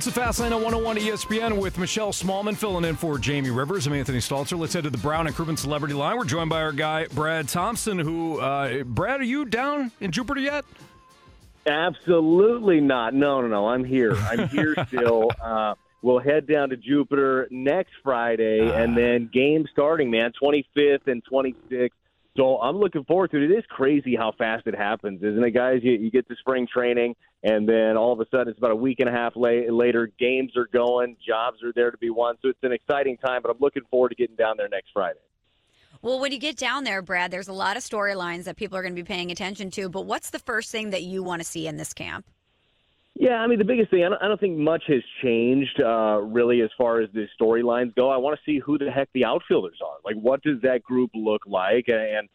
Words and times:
It's 0.00 0.06
a 0.06 0.12
Fast 0.12 0.40
Lane 0.40 0.54
on 0.54 0.62
101 0.62 0.96
ESPN 0.96 1.60
with 1.60 1.76
Michelle 1.76 2.10
Smallman 2.10 2.56
filling 2.56 2.86
in 2.86 2.96
for 2.96 3.18
Jamie 3.18 3.50
Rivers. 3.50 3.86
I'm 3.86 3.92
Anthony 3.92 4.16
Stalter. 4.16 4.58
Let's 4.58 4.72
head 4.72 4.84
to 4.84 4.88
the 4.88 4.96
Brown 4.96 5.26
and 5.26 5.36
Crouppen 5.36 5.58
Celebrity 5.58 5.92
Line. 5.92 6.16
We're 6.16 6.24
joined 6.24 6.48
by 6.48 6.62
our 6.62 6.72
guy, 6.72 7.04
Brad 7.08 7.50
Thompson, 7.50 7.98
who, 7.98 8.40
uh, 8.40 8.82
Brad, 8.84 9.20
are 9.20 9.24
you 9.24 9.44
down 9.44 9.92
in 10.00 10.10
Jupiter 10.10 10.40
yet? 10.40 10.64
Absolutely 11.66 12.80
not. 12.80 13.12
No, 13.12 13.42
no, 13.42 13.48
no. 13.48 13.68
I'm 13.68 13.84
here. 13.84 14.16
I'm 14.16 14.48
here 14.48 14.74
still. 14.88 15.32
Uh, 15.38 15.74
we'll 16.00 16.18
head 16.18 16.46
down 16.46 16.70
to 16.70 16.78
Jupiter 16.78 17.46
next 17.50 17.92
Friday, 18.02 18.72
and 18.72 18.96
then 18.96 19.28
game 19.30 19.66
starting, 19.70 20.10
man, 20.10 20.32
25th 20.42 21.08
and 21.08 21.22
26th. 21.30 21.90
So 22.36 22.58
I'm 22.60 22.76
looking 22.76 23.04
forward 23.04 23.30
to 23.32 23.38
it. 23.38 23.50
It 23.50 23.54
is 23.54 23.64
crazy 23.68 24.14
how 24.14 24.32
fast 24.32 24.66
it 24.66 24.74
happens, 24.74 25.22
isn't 25.22 25.42
it, 25.42 25.50
guys? 25.50 25.80
You, 25.82 25.92
you 25.92 26.10
get 26.10 26.28
to 26.28 26.36
spring 26.36 26.66
training, 26.72 27.16
and 27.42 27.68
then 27.68 27.96
all 27.96 28.12
of 28.12 28.20
a 28.20 28.26
sudden 28.30 28.48
it's 28.48 28.58
about 28.58 28.70
a 28.70 28.76
week 28.76 29.00
and 29.00 29.08
a 29.08 29.12
half 29.12 29.32
la- 29.34 29.48
later. 29.48 30.10
Games 30.18 30.56
are 30.56 30.68
going, 30.72 31.16
jobs 31.26 31.62
are 31.64 31.72
there 31.74 31.90
to 31.90 31.98
be 31.98 32.10
won. 32.10 32.36
So 32.40 32.48
it's 32.48 32.58
an 32.62 32.72
exciting 32.72 33.16
time, 33.16 33.42
but 33.42 33.50
I'm 33.50 33.58
looking 33.60 33.82
forward 33.90 34.10
to 34.10 34.14
getting 34.14 34.36
down 34.36 34.56
there 34.56 34.68
next 34.68 34.90
Friday. 34.92 35.18
Well, 36.02 36.20
when 36.20 36.32
you 36.32 36.38
get 36.38 36.56
down 36.56 36.84
there, 36.84 37.02
Brad, 37.02 37.30
there's 37.30 37.48
a 37.48 37.52
lot 37.52 37.76
of 37.76 37.82
storylines 37.82 38.44
that 38.44 38.56
people 38.56 38.78
are 38.78 38.82
going 38.82 38.94
to 38.94 39.02
be 39.02 39.06
paying 39.06 39.30
attention 39.30 39.70
to. 39.72 39.88
But 39.88 40.06
what's 40.06 40.30
the 40.30 40.38
first 40.38 40.70
thing 40.70 40.90
that 40.90 41.02
you 41.02 41.22
want 41.22 41.42
to 41.42 41.48
see 41.48 41.66
in 41.66 41.76
this 41.76 41.92
camp? 41.92 42.24
Yeah, 43.30 43.36
I 43.36 43.46
mean 43.46 43.60
the 43.60 43.64
biggest 43.64 43.92
thing 43.92 44.04
I 44.04 44.08
don't, 44.08 44.20
I 44.20 44.26
don't 44.26 44.40
think 44.40 44.58
much 44.58 44.82
has 44.88 45.04
changed 45.22 45.80
uh, 45.80 46.20
really 46.20 46.62
as 46.62 46.70
far 46.76 47.00
as 47.00 47.08
the 47.14 47.28
storylines 47.40 47.94
go. 47.94 48.10
I 48.10 48.16
want 48.16 48.36
to 48.36 48.42
see 48.44 48.58
who 48.58 48.76
the 48.76 48.90
heck 48.90 49.08
the 49.14 49.24
outfielders 49.24 49.78
are. 49.86 49.98
Like, 50.04 50.16
what 50.16 50.42
does 50.42 50.60
that 50.62 50.82
group 50.82 51.12
look 51.14 51.42
like? 51.46 51.84
And 51.86 52.28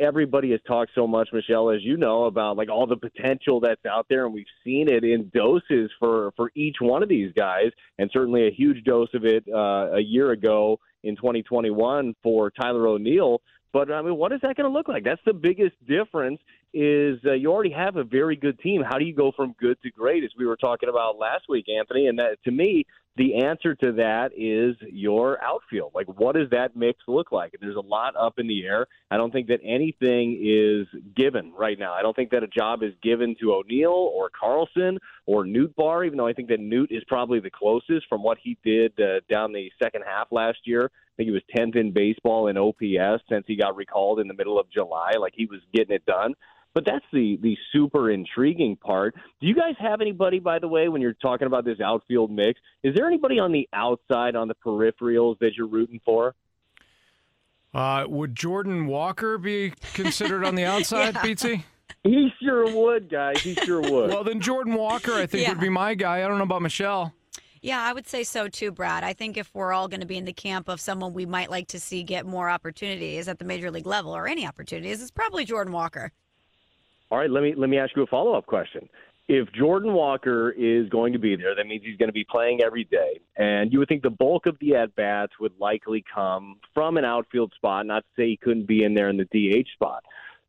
everybody 0.00 0.50
has 0.50 0.58
talked 0.66 0.90
so 0.96 1.06
much, 1.06 1.28
Michelle, 1.32 1.70
as 1.70 1.84
you 1.84 1.96
know, 1.96 2.24
about 2.24 2.56
like 2.56 2.68
all 2.68 2.88
the 2.88 2.96
potential 2.96 3.60
that's 3.60 3.86
out 3.86 4.06
there, 4.10 4.24
and 4.24 4.34
we've 4.34 4.44
seen 4.64 4.88
it 4.90 5.04
in 5.04 5.30
doses 5.32 5.92
for 6.00 6.32
for 6.34 6.50
each 6.56 6.78
one 6.80 7.04
of 7.04 7.08
these 7.08 7.32
guys, 7.36 7.70
and 8.00 8.10
certainly 8.12 8.48
a 8.48 8.50
huge 8.50 8.82
dose 8.82 9.10
of 9.14 9.24
it 9.24 9.44
uh, 9.46 9.92
a 9.92 10.00
year 10.00 10.32
ago 10.32 10.80
in 11.04 11.14
2021 11.14 12.16
for 12.20 12.50
Tyler 12.50 12.88
O'Neill. 12.88 13.40
But 13.72 13.90
I 13.90 14.02
mean, 14.02 14.16
what 14.16 14.32
is 14.32 14.40
that 14.42 14.56
going 14.56 14.70
to 14.70 14.76
look 14.76 14.88
like? 14.88 15.04
That's 15.04 15.20
the 15.24 15.32
biggest 15.32 15.74
difference. 15.86 16.40
Is 16.74 17.18
uh, 17.26 17.32
you 17.32 17.52
already 17.52 17.72
have 17.72 17.96
a 17.96 18.04
very 18.04 18.36
good 18.36 18.58
team. 18.60 18.82
How 18.82 18.98
do 18.98 19.04
you 19.04 19.14
go 19.14 19.32
from 19.32 19.54
good 19.60 19.80
to 19.82 19.90
great, 19.90 20.24
as 20.24 20.30
we 20.38 20.46
were 20.46 20.56
talking 20.56 20.88
about 20.88 21.18
last 21.18 21.44
week, 21.48 21.66
Anthony? 21.68 22.06
And 22.06 22.18
that, 22.18 22.42
to 22.44 22.50
me, 22.50 22.86
the 23.16 23.44
answer 23.44 23.74
to 23.74 23.92
that 23.92 24.30
is 24.34 24.74
your 24.90 25.42
outfield. 25.44 25.92
Like, 25.94 26.06
what 26.06 26.34
does 26.34 26.48
that 26.50 26.74
mix 26.74 26.98
look 27.06 27.30
like? 27.30 27.52
And 27.52 27.62
There's 27.62 27.76
a 27.76 27.86
lot 27.86 28.14
up 28.18 28.38
in 28.38 28.46
the 28.46 28.64
air. 28.64 28.86
I 29.10 29.18
don't 29.18 29.30
think 29.30 29.48
that 29.48 29.60
anything 29.62 30.40
is 30.42 30.86
given 31.14 31.52
right 31.52 31.78
now. 31.78 31.92
I 31.92 32.00
don't 32.00 32.16
think 32.16 32.30
that 32.30 32.42
a 32.42 32.48
job 32.48 32.82
is 32.82 32.94
given 33.02 33.36
to 33.40 33.52
O'Neill 33.52 33.90
or 33.90 34.30
Carlson 34.30 34.98
or 35.26 35.44
Nootbaar, 35.44 36.06
even 36.06 36.16
though 36.16 36.26
I 36.26 36.32
think 36.32 36.48
that 36.48 36.60
Newt 36.60 36.90
is 36.90 37.02
probably 37.06 37.38
the 37.38 37.50
closest 37.50 38.06
from 38.08 38.22
what 38.22 38.38
he 38.42 38.56
did 38.64 38.98
uh, 38.98 39.20
down 39.28 39.52
the 39.52 39.70
second 39.82 40.04
half 40.06 40.28
last 40.30 40.60
year. 40.64 40.86
I 40.94 41.12
think 41.18 41.26
he 41.26 41.32
was 41.32 41.42
10th 41.54 41.76
in 41.76 41.92
baseball 41.92 42.48
in 42.48 42.56
OPS 42.56 43.22
since 43.28 43.44
he 43.46 43.56
got 43.56 43.76
recalled 43.76 44.20
in 44.20 44.28
the 44.28 44.34
middle 44.34 44.58
of 44.58 44.70
July. 44.70 45.12
Like, 45.20 45.34
he 45.36 45.44
was 45.44 45.60
getting 45.74 45.94
it 45.94 46.06
done. 46.06 46.32
But 46.74 46.84
that's 46.86 47.04
the 47.12 47.38
the 47.42 47.56
super 47.72 48.10
intriguing 48.10 48.76
part. 48.76 49.14
Do 49.40 49.46
you 49.46 49.54
guys 49.54 49.74
have 49.78 50.00
anybody, 50.00 50.38
by 50.38 50.58
the 50.58 50.68
way, 50.68 50.88
when 50.88 51.02
you're 51.02 51.12
talking 51.12 51.46
about 51.46 51.64
this 51.64 51.80
outfield 51.80 52.30
mix? 52.30 52.58
Is 52.82 52.94
there 52.94 53.06
anybody 53.06 53.38
on 53.38 53.52
the 53.52 53.68
outside, 53.72 54.36
on 54.36 54.48
the 54.48 54.54
peripherals 54.54 55.38
that 55.40 55.52
you're 55.56 55.66
rooting 55.66 56.00
for? 56.04 56.34
Uh, 57.74 58.04
would 58.08 58.34
Jordan 58.34 58.86
Walker 58.86 59.38
be 59.38 59.72
considered 59.94 60.44
on 60.44 60.54
the 60.54 60.64
outside, 60.66 61.14
yeah. 61.14 61.22
BT? 61.22 61.64
He 62.04 62.30
sure 62.42 62.74
would, 62.74 63.10
guys. 63.10 63.40
He 63.40 63.54
sure 63.54 63.80
would. 63.80 64.10
well, 64.10 64.24
then 64.24 64.40
Jordan 64.40 64.74
Walker, 64.74 65.12
I 65.12 65.26
think, 65.26 65.44
yeah. 65.44 65.50
would 65.50 65.60
be 65.60 65.68
my 65.68 65.94
guy. 65.94 66.24
I 66.24 66.28
don't 66.28 66.38
know 66.38 66.44
about 66.44 66.62
Michelle. 66.62 67.14
Yeah, 67.60 67.80
I 67.80 67.92
would 67.92 68.08
say 68.08 68.24
so 68.24 68.48
too, 68.48 68.72
Brad. 68.72 69.04
I 69.04 69.12
think 69.12 69.36
if 69.36 69.48
we're 69.54 69.72
all 69.72 69.86
going 69.86 70.00
to 70.00 70.06
be 70.06 70.18
in 70.18 70.24
the 70.24 70.32
camp 70.32 70.68
of 70.68 70.80
someone 70.80 71.14
we 71.14 71.26
might 71.26 71.48
like 71.48 71.68
to 71.68 71.78
see 71.78 72.02
get 72.02 72.26
more 72.26 72.50
opportunities 72.50 73.28
at 73.28 73.38
the 73.38 73.44
major 73.44 73.70
league 73.70 73.86
level 73.86 74.14
or 74.16 74.26
any 74.26 74.44
opportunities, 74.44 75.00
it's 75.00 75.12
probably 75.12 75.44
Jordan 75.44 75.72
Walker. 75.72 76.10
All 77.12 77.18
right, 77.18 77.30
let 77.30 77.42
me 77.42 77.52
let 77.54 77.68
me 77.68 77.76
ask 77.76 77.94
you 77.94 78.02
a 78.02 78.06
follow 78.06 78.32
up 78.32 78.46
question. 78.46 78.88
If 79.28 79.52
Jordan 79.52 79.92
Walker 79.92 80.50
is 80.50 80.88
going 80.88 81.12
to 81.12 81.18
be 81.18 81.36
there, 81.36 81.54
that 81.54 81.66
means 81.66 81.82
he's 81.84 81.98
going 81.98 82.08
to 82.08 82.14
be 82.14 82.24
playing 82.24 82.62
every 82.62 82.84
day, 82.84 83.20
and 83.36 83.70
you 83.70 83.80
would 83.80 83.88
think 83.88 84.02
the 84.02 84.08
bulk 84.08 84.46
of 84.46 84.56
the 84.62 84.76
at 84.76 84.96
bats 84.96 85.34
would 85.38 85.52
likely 85.60 86.02
come 86.12 86.56
from 86.72 86.96
an 86.96 87.04
outfield 87.04 87.52
spot. 87.54 87.84
Not 87.84 87.98
to 87.98 88.08
say 88.16 88.28
he 88.28 88.38
couldn't 88.38 88.66
be 88.66 88.82
in 88.82 88.94
there 88.94 89.10
in 89.10 89.18
the 89.18 89.26
DH 89.26 89.68
spot. 89.74 90.02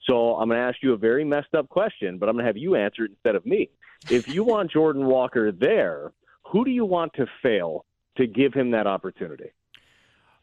So 0.07 0.35
I'm 0.35 0.47
going 0.47 0.57
to 0.57 0.65
ask 0.65 0.77
you 0.81 0.93
a 0.93 0.97
very 0.97 1.25
messed 1.25 1.53
up 1.53 1.67
question, 1.67 2.17
but 2.17 2.29
I'm 2.29 2.35
going 2.35 2.45
to 2.45 2.47
have 2.47 2.55
you 2.55 2.77
answer 2.77 3.03
it 3.03 3.11
instead 3.11 3.35
of 3.35 3.45
me. 3.45 3.69
If 4.09 4.33
you 4.33 4.45
want 4.45 4.71
Jordan 4.71 5.05
Walker 5.05 5.51
there, 5.51 6.13
who 6.43 6.63
do 6.63 6.71
you 6.71 6.85
want 6.85 7.11
to 7.15 7.25
fail 7.41 7.83
to 8.15 8.25
give 8.25 8.53
him 8.53 8.71
that 8.71 8.87
opportunity? 8.87 9.51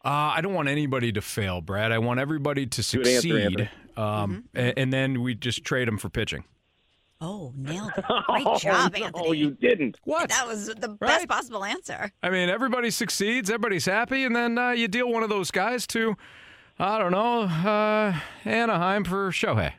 Uh, 0.02 0.32
I 0.34 0.40
don't 0.40 0.54
want 0.54 0.68
anybody 0.68 1.12
to 1.12 1.20
fail, 1.20 1.60
Brad. 1.60 1.92
I 1.92 1.98
want 1.98 2.20
everybody 2.20 2.66
to 2.66 2.82
succeed. 2.82 3.68
Um, 3.96 4.04
mm-hmm. 4.04 4.38
and, 4.54 4.78
and, 4.78 4.92
then 4.92 5.20
we 5.20 5.34
just 5.34 5.62
trade 5.62 5.88
them 5.88 5.98
for 5.98 6.08
pitching. 6.08 6.44
Oh, 7.20 7.52
nailed 7.54 7.92
it. 7.96 8.04
Great 8.26 8.46
oh, 8.46 8.58
job, 8.58 8.96
no, 8.96 9.04
Anthony. 9.04 9.36
you 9.36 9.50
didn't. 9.50 9.98
What? 10.04 10.30
That 10.30 10.46
was 10.46 10.68
the 10.68 10.96
right? 11.00 11.00
best 11.00 11.28
possible 11.28 11.64
answer. 11.64 12.10
I 12.22 12.30
mean, 12.30 12.48
everybody 12.48 12.90
succeeds, 12.90 13.50
everybody's 13.50 13.84
happy, 13.84 14.24
and 14.24 14.34
then 14.34 14.56
uh, 14.56 14.70
you 14.70 14.88
deal 14.88 15.10
one 15.10 15.22
of 15.22 15.28
those 15.28 15.50
guys 15.50 15.86
to, 15.88 16.16
I 16.78 16.98
don't 16.98 17.12
know, 17.12 17.42
uh, 17.42 18.18
Anaheim 18.46 19.04
for 19.04 19.30
Shohei. 19.30 19.72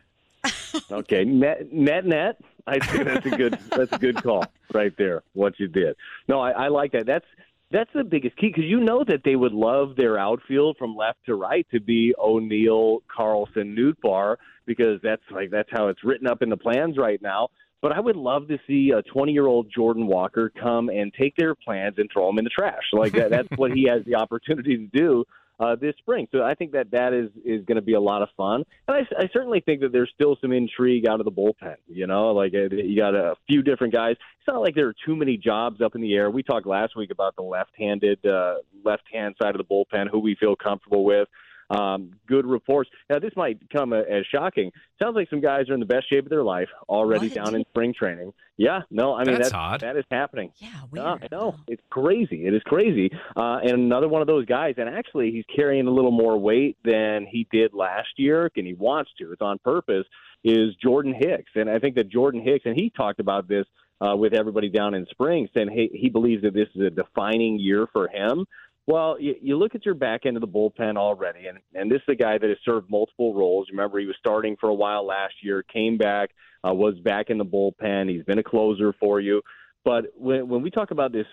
okay, 0.91 1.25
net, 1.25 1.73
net, 1.73 2.05
net. 2.05 2.41
I 2.67 2.77
think 2.77 3.05
that's 3.05 3.25
a 3.25 3.29
good 3.31 3.57
that's 3.75 3.91
a 3.91 3.97
good 3.97 4.21
call 4.21 4.45
right 4.71 4.95
there. 4.97 5.23
What 5.33 5.59
you 5.59 5.67
did. 5.67 5.95
No, 6.27 6.39
I, 6.39 6.51
I 6.51 6.67
like 6.67 6.91
that. 6.91 7.07
That's 7.07 7.25
that's 7.71 7.89
the 7.93 8.03
biggest 8.03 8.37
key 8.37 8.47
because 8.47 8.65
you 8.65 8.79
know 8.79 9.03
that 9.07 9.21
they 9.23 9.35
would 9.35 9.53
love 9.53 9.95
their 9.95 10.17
outfield 10.17 10.77
from 10.77 10.95
left 10.95 11.19
to 11.25 11.35
right 11.35 11.65
to 11.71 11.79
be 11.79 12.13
O'Neill, 12.17 12.99
Carlson, 13.13 13.75
Nootbaar 13.75 14.37
because 14.65 14.99
that's 15.01 15.21
like 15.31 15.49
that's 15.51 15.69
how 15.71 15.87
it's 15.87 16.03
written 16.03 16.27
up 16.27 16.41
in 16.41 16.49
the 16.49 16.57
plans 16.57 16.97
right 16.97 17.21
now. 17.21 17.49
But 17.81 17.93
I 17.93 17.99
would 17.99 18.15
love 18.15 18.47
to 18.49 18.59
see 18.67 18.91
a 18.95 19.01
20 19.01 19.31
year 19.31 19.47
old 19.47 19.71
Jordan 19.73 20.05
Walker 20.05 20.51
come 20.61 20.89
and 20.89 21.11
take 21.13 21.35
their 21.35 21.55
plans 21.55 21.95
and 21.97 22.09
throw 22.11 22.27
them 22.27 22.37
in 22.37 22.43
the 22.43 22.51
trash. 22.51 22.83
Like 22.93 23.13
that, 23.13 23.31
that's 23.31 23.47
what 23.55 23.71
he 23.71 23.87
has 23.89 24.05
the 24.05 24.15
opportunity 24.15 24.77
to 24.77 24.87
do 24.87 25.25
uh, 25.61 25.75
this 25.75 25.93
spring. 25.99 26.27
So 26.31 26.41
I 26.41 26.55
think 26.55 26.71
that 26.71 26.91
that 26.91 27.13
is 27.13 27.29
is 27.45 27.63
going 27.65 27.75
to 27.75 27.81
be 27.81 27.93
a 27.93 28.01
lot 28.01 28.21
of 28.23 28.29
fun, 28.35 28.63
and 28.87 28.97
I, 28.97 29.23
I 29.23 29.29
certainly 29.31 29.61
think 29.61 29.81
that 29.81 29.91
there's 29.91 30.11
still 30.13 30.35
some 30.41 30.51
intrigue 30.51 31.07
out 31.07 31.19
of 31.19 31.25
the 31.25 31.31
bullpen. 31.31 31.75
You 31.87 32.07
know, 32.07 32.31
like 32.31 32.53
uh, 32.53 32.73
you 32.73 32.97
got 32.97 33.13
a 33.13 33.35
few 33.47 33.61
different 33.61 33.93
guys. 33.93 34.15
It's 34.39 34.47
not 34.47 34.61
like 34.61 34.73
there 34.73 34.87
are 34.87 34.95
too 35.05 35.15
many 35.15 35.37
jobs 35.37 35.81
up 35.81 35.93
in 35.93 36.01
the 36.01 36.15
air. 36.15 36.31
We 36.31 36.41
talked 36.41 36.65
last 36.65 36.95
week 36.95 37.11
about 37.11 37.35
the 37.35 37.43
left-handed, 37.43 38.25
uh, 38.25 38.55
left-hand 38.83 39.35
side 39.41 39.55
of 39.55 39.59
the 39.59 39.63
bullpen, 39.63 40.09
who 40.09 40.19
we 40.19 40.35
feel 40.35 40.55
comfortable 40.55 41.05
with 41.05 41.27
um, 41.71 42.11
good 42.27 42.45
reports. 42.45 42.89
Now, 43.09 43.19
this 43.19 43.31
might 43.35 43.59
come 43.71 43.93
as 43.93 44.25
shocking. 44.31 44.71
Sounds 45.01 45.15
like 45.15 45.29
some 45.29 45.41
guys 45.41 45.69
are 45.69 45.73
in 45.73 45.79
the 45.79 45.85
best 45.85 46.09
shape 46.09 46.25
of 46.25 46.29
their 46.29 46.43
life 46.43 46.67
already 46.89 47.29
what? 47.29 47.35
down 47.35 47.55
in 47.55 47.63
spring 47.69 47.93
training. 47.97 48.33
Yeah, 48.57 48.81
no, 48.91 49.15
I 49.15 49.23
mean 49.23 49.35
that's, 49.35 49.49
that's 49.49 49.53
odd. 49.53 49.79
that 49.81 49.95
is 49.95 50.03
happening. 50.11 50.51
Yeah, 50.57 50.69
weird. 50.91 51.05
Uh, 51.05 51.17
I 51.21 51.27
know 51.31 51.55
it's 51.67 51.81
crazy. 51.89 52.45
It 52.45 52.53
is 52.53 52.61
crazy. 52.63 53.09
Uh, 53.35 53.59
and 53.63 53.71
another 53.71 54.07
one 54.07 54.21
of 54.21 54.27
those 54.27 54.45
guys, 54.45 54.75
and 54.77 54.87
actually 54.87 55.31
he's 55.31 55.45
carrying 55.55 55.87
a 55.87 55.91
little 55.91 56.11
more 56.11 56.37
weight 56.37 56.77
than 56.83 57.25
he 57.25 57.47
did 57.51 57.73
last 57.73 58.09
year, 58.17 58.51
and 58.55 58.67
he 58.67 58.73
wants 58.73 59.11
to. 59.19 59.31
It's 59.31 59.41
on 59.41 59.57
purpose. 59.63 60.05
Is 60.43 60.75
Jordan 60.81 61.13
Hicks, 61.17 61.51
and 61.55 61.69
I 61.69 61.79
think 61.79 61.95
that 61.95 62.09
Jordan 62.09 62.41
Hicks, 62.43 62.65
and 62.65 62.75
he 62.75 62.89
talked 62.89 63.19
about 63.19 63.47
this 63.47 63.65
uh, 64.01 64.15
with 64.15 64.33
everybody 64.33 64.69
down 64.69 64.95
in 64.95 65.05
spring, 65.11 65.47
saying 65.53 65.69
he, 65.69 65.89
he 65.93 66.09
believes 66.09 66.41
that 66.43 66.53
this 66.53 66.67
is 66.75 66.81
a 66.81 66.89
defining 66.89 67.59
year 67.59 67.87
for 67.93 68.07
him. 68.07 68.45
Well, 68.87 69.17
you, 69.19 69.35
you 69.41 69.57
look 69.57 69.75
at 69.75 69.85
your 69.85 69.93
back 69.93 70.25
end 70.25 70.37
of 70.37 70.41
the 70.41 70.47
bullpen 70.47 70.97
already, 70.97 71.47
and, 71.47 71.59
and 71.73 71.89
this 71.89 72.01
is 72.07 72.13
a 72.13 72.15
guy 72.15 72.37
that 72.37 72.49
has 72.49 72.57
served 72.65 72.89
multiple 72.89 73.33
roles. 73.33 73.67
Remember, 73.69 73.99
he 73.99 74.05
was 74.05 74.15
starting 74.19 74.57
for 74.59 74.69
a 74.69 74.73
while 74.73 75.05
last 75.05 75.35
year, 75.41 75.63
came 75.63 75.97
back, 75.97 76.31
uh, 76.67 76.73
was 76.73 76.95
back 76.99 77.29
in 77.29 77.37
the 77.37 77.45
bullpen. 77.45 78.09
He's 78.09 78.23
been 78.23 78.39
a 78.39 78.43
closer 78.43 78.93
for 78.99 79.19
you. 79.19 79.41
But 79.85 80.05
when, 80.15 80.47
when 80.47 80.61
we 80.61 80.71
talk 80.71 80.91
about 80.91 81.11
this 81.11 81.27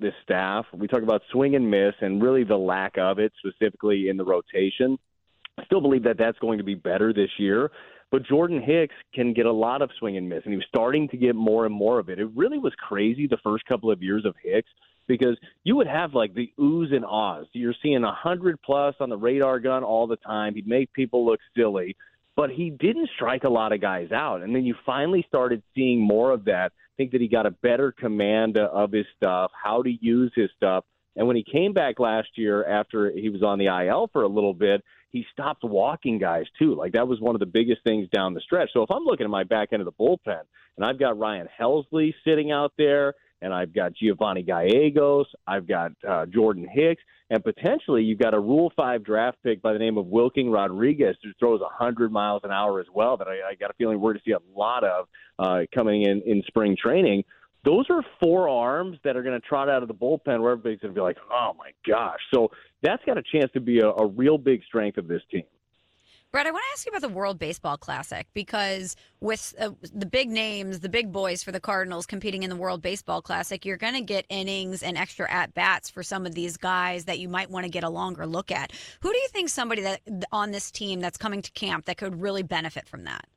this 0.00 0.14
staff, 0.24 0.66
we 0.74 0.88
talk 0.88 1.02
about 1.02 1.22
swing 1.30 1.54
and 1.54 1.70
miss, 1.70 1.94
and 2.00 2.20
really 2.20 2.42
the 2.42 2.56
lack 2.56 2.98
of 2.98 3.20
it, 3.20 3.32
specifically 3.38 4.08
in 4.08 4.16
the 4.16 4.24
rotation. 4.24 4.98
I 5.56 5.64
still 5.66 5.80
believe 5.80 6.02
that 6.02 6.18
that's 6.18 6.38
going 6.40 6.58
to 6.58 6.64
be 6.64 6.74
better 6.74 7.12
this 7.12 7.30
year. 7.38 7.70
But 8.10 8.24
Jordan 8.26 8.60
Hicks 8.60 8.94
can 9.14 9.32
get 9.32 9.46
a 9.46 9.52
lot 9.52 9.82
of 9.82 9.90
swing 9.98 10.16
and 10.16 10.28
miss, 10.28 10.42
and 10.44 10.52
he 10.52 10.56
was 10.56 10.66
starting 10.68 11.08
to 11.08 11.16
get 11.16 11.34
more 11.34 11.64
and 11.64 11.74
more 11.74 11.98
of 11.98 12.08
it. 12.08 12.18
It 12.18 12.28
really 12.34 12.58
was 12.58 12.72
crazy 12.76 13.26
the 13.28 13.38
first 13.42 13.64
couple 13.66 13.90
of 13.90 14.02
years 14.02 14.24
of 14.24 14.34
Hicks 14.42 14.70
because 15.06 15.36
you 15.62 15.76
would 15.76 15.86
have 15.86 16.14
like 16.14 16.34
the 16.34 16.52
oohs 16.58 16.94
and 16.94 17.04
ahs. 17.04 17.46
You're 17.52 17.74
seeing 17.82 18.04
a 18.04 18.12
hundred 18.12 18.60
plus 18.62 18.94
on 19.00 19.08
the 19.08 19.16
radar 19.16 19.60
gun 19.60 19.84
all 19.84 20.06
the 20.06 20.16
time. 20.16 20.54
He'd 20.54 20.66
make 20.66 20.92
people 20.92 21.24
look 21.26 21.40
silly, 21.56 21.96
but 22.36 22.50
he 22.50 22.70
didn't 22.70 23.10
strike 23.14 23.44
a 23.44 23.50
lot 23.50 23.72
of 23.72 23.80
guys 23.80 24.12
out. 24.12 24.42
And 24.42 24.54
then 24.54 24.64
you 24.64 24.74
finally 24.86 25.24
started 25.28 25.62
seeing 25.74 26.00
more 26.00 26.30
of 26.30 26.44
that. 26.46 26.72
I 26.72 26.96
think 26.96 27.12
that 27.12 27.20
he 27.20 27.28
got 27.28 27.46
a 27.46 27.50
better 27.50 27.92
command 27.92 28.56
of 28.56 28.92
his 28.92 29.06
stuff, 29.16 29.50
how 29.60 29.82
to 29.82 29.90
use 29.90 30.32
his 30.34 30.50
stuff. 30.56 30.84
And 31.16 31.26
when 31.26 31.36
he 31.36 31.44
came 31.44 31.72
back 31.72 32.00
last 32.00 32.28
year 32.36 32.66
after 32.66 33.10
he 33.10 33.28
was 33.28 33.42
on 33.42 33.58
the 33.58 33.66
IL 33.66 34.08
for 34.12 34.22
a 34.22 34.28
little 34.28 34.54
bit, 34.54 34.82
he 35.10 35.24
stopped 35.32 35.62
walking 35.62 36.18
guys 36.18 36.46
too. 36.58 36.74
Like 36.74 36.92
that 36.92 37.06
was 37.06 37.20
one 37.20 37.36
of 37.36 37.40
the 37.40 37.46
biggest 37.46 37.82
things 37.84 38.08
down 38.08 38.34
the 38.34 38.40
stretch. 38.40 38.70
So 38.72 38.82
if 38.82 38.90
I'm 38.90 39.04
looking 39.04 39.24
at 39.24 39.30
my 39.30 39.44
back 39.44 39.68
end 39.72 39.80
of 39.80 39.86
the 39.86 39.92
bullpen 39.92 40.42
and 40.76 40.84
I've 40.84 40.98
got 40.98 41.18
Ryan 41.18 41.48
Helsley 41.60 42.14
sitting 42.24 42.50
out 42.50 42.72
there 42.76 43.14
and 43.44 43.52
I've 43.52 43.74
got 43.74 43.92
Giovanni 43.94 44.42
Gallegos, 44.42 45.26
I've 45.46 45.68
got 45.68 45.92
uh, 46.08 46.24
Jordan 46.26 46.66
Hicks, 46.70 47.02
and 47.28 47.44
potentially 47.44 48.02
you've 48.02 48.18
got 48.18 48.32
a 48.32 48.40
Rule 48.40 48.72
5 48.74 49.04
draft 49.04 49.36
pick 49.44 49.60
by 49.60 49.74
the 49.74 49.78
name 49.78 49.98
of 49.98 50.06
Wilking 50.06 50.50
Rodriguez 50.50 51.16
who 51.22 51.30
throws 51.38 51.60
100 51.60 52.10
miles 52.10 52.40
an 52.44 52.50
hour 52.50 52.80
as 52.80 52.86
well 52.92 53.18
that 53.18 53.28
I, 53.28 53.50
I 53.50 53.54
got 53.54 53.70
a 53.70 53.74
feeling 53.74 54.00
we're 54.00 54.12
going 54.12 54.22
to 54.24 54.30
see 54.30 54.34
a 54.34 54.58
lot 54.58 54.82
of 54.82 55.08
uh, 55.38 55.60
coming 55.74 56.02
in 56.02 56.22
in 56.24 56.42
spring 56.46 56.76
training 56.80 57.24
those 57.64 57.86
are 57.88 58.02
four 58.22 58.48
arms 58.48 58.98
that 59.04 59.16
are 59.16 59.22
going 59.22 59.40
to 59.40 59.46
trot 59.46 59.70
out 59.70 59.82
of 59.82 59.88
the 59.88 59.94
bullpen 59.94 60.40
where 60.40 60.52
everybody's 60.52 60.80
going 60.80 60.94
to 60.94 60.98
be 60.98 61.00
like, 61.00 61.16
oh 61.32 61.52
my 61.58 61.70
gosh. 61.88 62.20
So 62.32 62.50
that's 62.82 63.02
got 63.06 63.16
a 63.16 63.22
chance 63.22 63.50
to 63.54 63.60
be 63.60 63.80
a, 63.80 63.88
a 63.88 64.06
real 64.06 64.36
big 64.36 64.62
strength 64.64 64.98
of 64.98 65.08
this 65.08 65.22
team. 65.30 65.44
Brett, 66.34 66.48
I 66.48 66.50
want 66.50 66.64
to 66.68 66.72
ask 66.72 66.84
you 66.84 66.90
about 66.90 67.02
the 67.02 67.14
World 67.14 67.38
Baseball 67.38 67.76
Classic 67.76 68.26
because 68.34 68.96
with 69.20 69.54
uh, 69.60 69.70
the 69.94 70.04
big 70.04 70.28
names, 70.28 70.80
the 70.80 70.88
big 70.88 71.12
boys 71.12 71.44
for 71.44 71.52
the 71.52 71.60
Cardinals 71.60 72.06
competing 72.06 72.42
in 72.42 72.50
the 72.50 72.56
World 72.56 72.82
Baseball 72.82 73.22
Classic, 73.22 73.64
you're 73.64 73.76
going 73.76 73.94
to 73.94 74.00
get 74.00 74.26
innings 74.28 74.82
and 74.82 74.98
extra 74.98 75.30
at 75.30 75.54
bats 75.54 75.90
for 75.90 76.02
some 76.02 76.26
of 76.26 76.34
these 76.34 76.56
guys 76.56 77.04
that 77.04 77.20
you 77.20 77.28
might 77.28 77.50
want 77.50 77.66
to 77.66 77.70
get 77.70 77.84
a 77.84 77.88
longer 77.88 78.26
look 78.26 78.50
at. 78.50 78.72
Who 79.02 79.12
do 79.12 79.16
you 79.16 79.28
think 79.28 79.48
somebody 79.48 79.82
that 79.82 80.00
on 80.32 80.50
this 80.50 80.72
team 80.72 80.98
that's 80.98 81.16
coming 81.16 81.40
to 81.40 81.52
camp 81.52 81.84
that 81.84 81.98
could 81.98 82.20
really 82.20 82.42
benefit 82.42 82.88
from 82.88 83.04
that? 83.04 83.28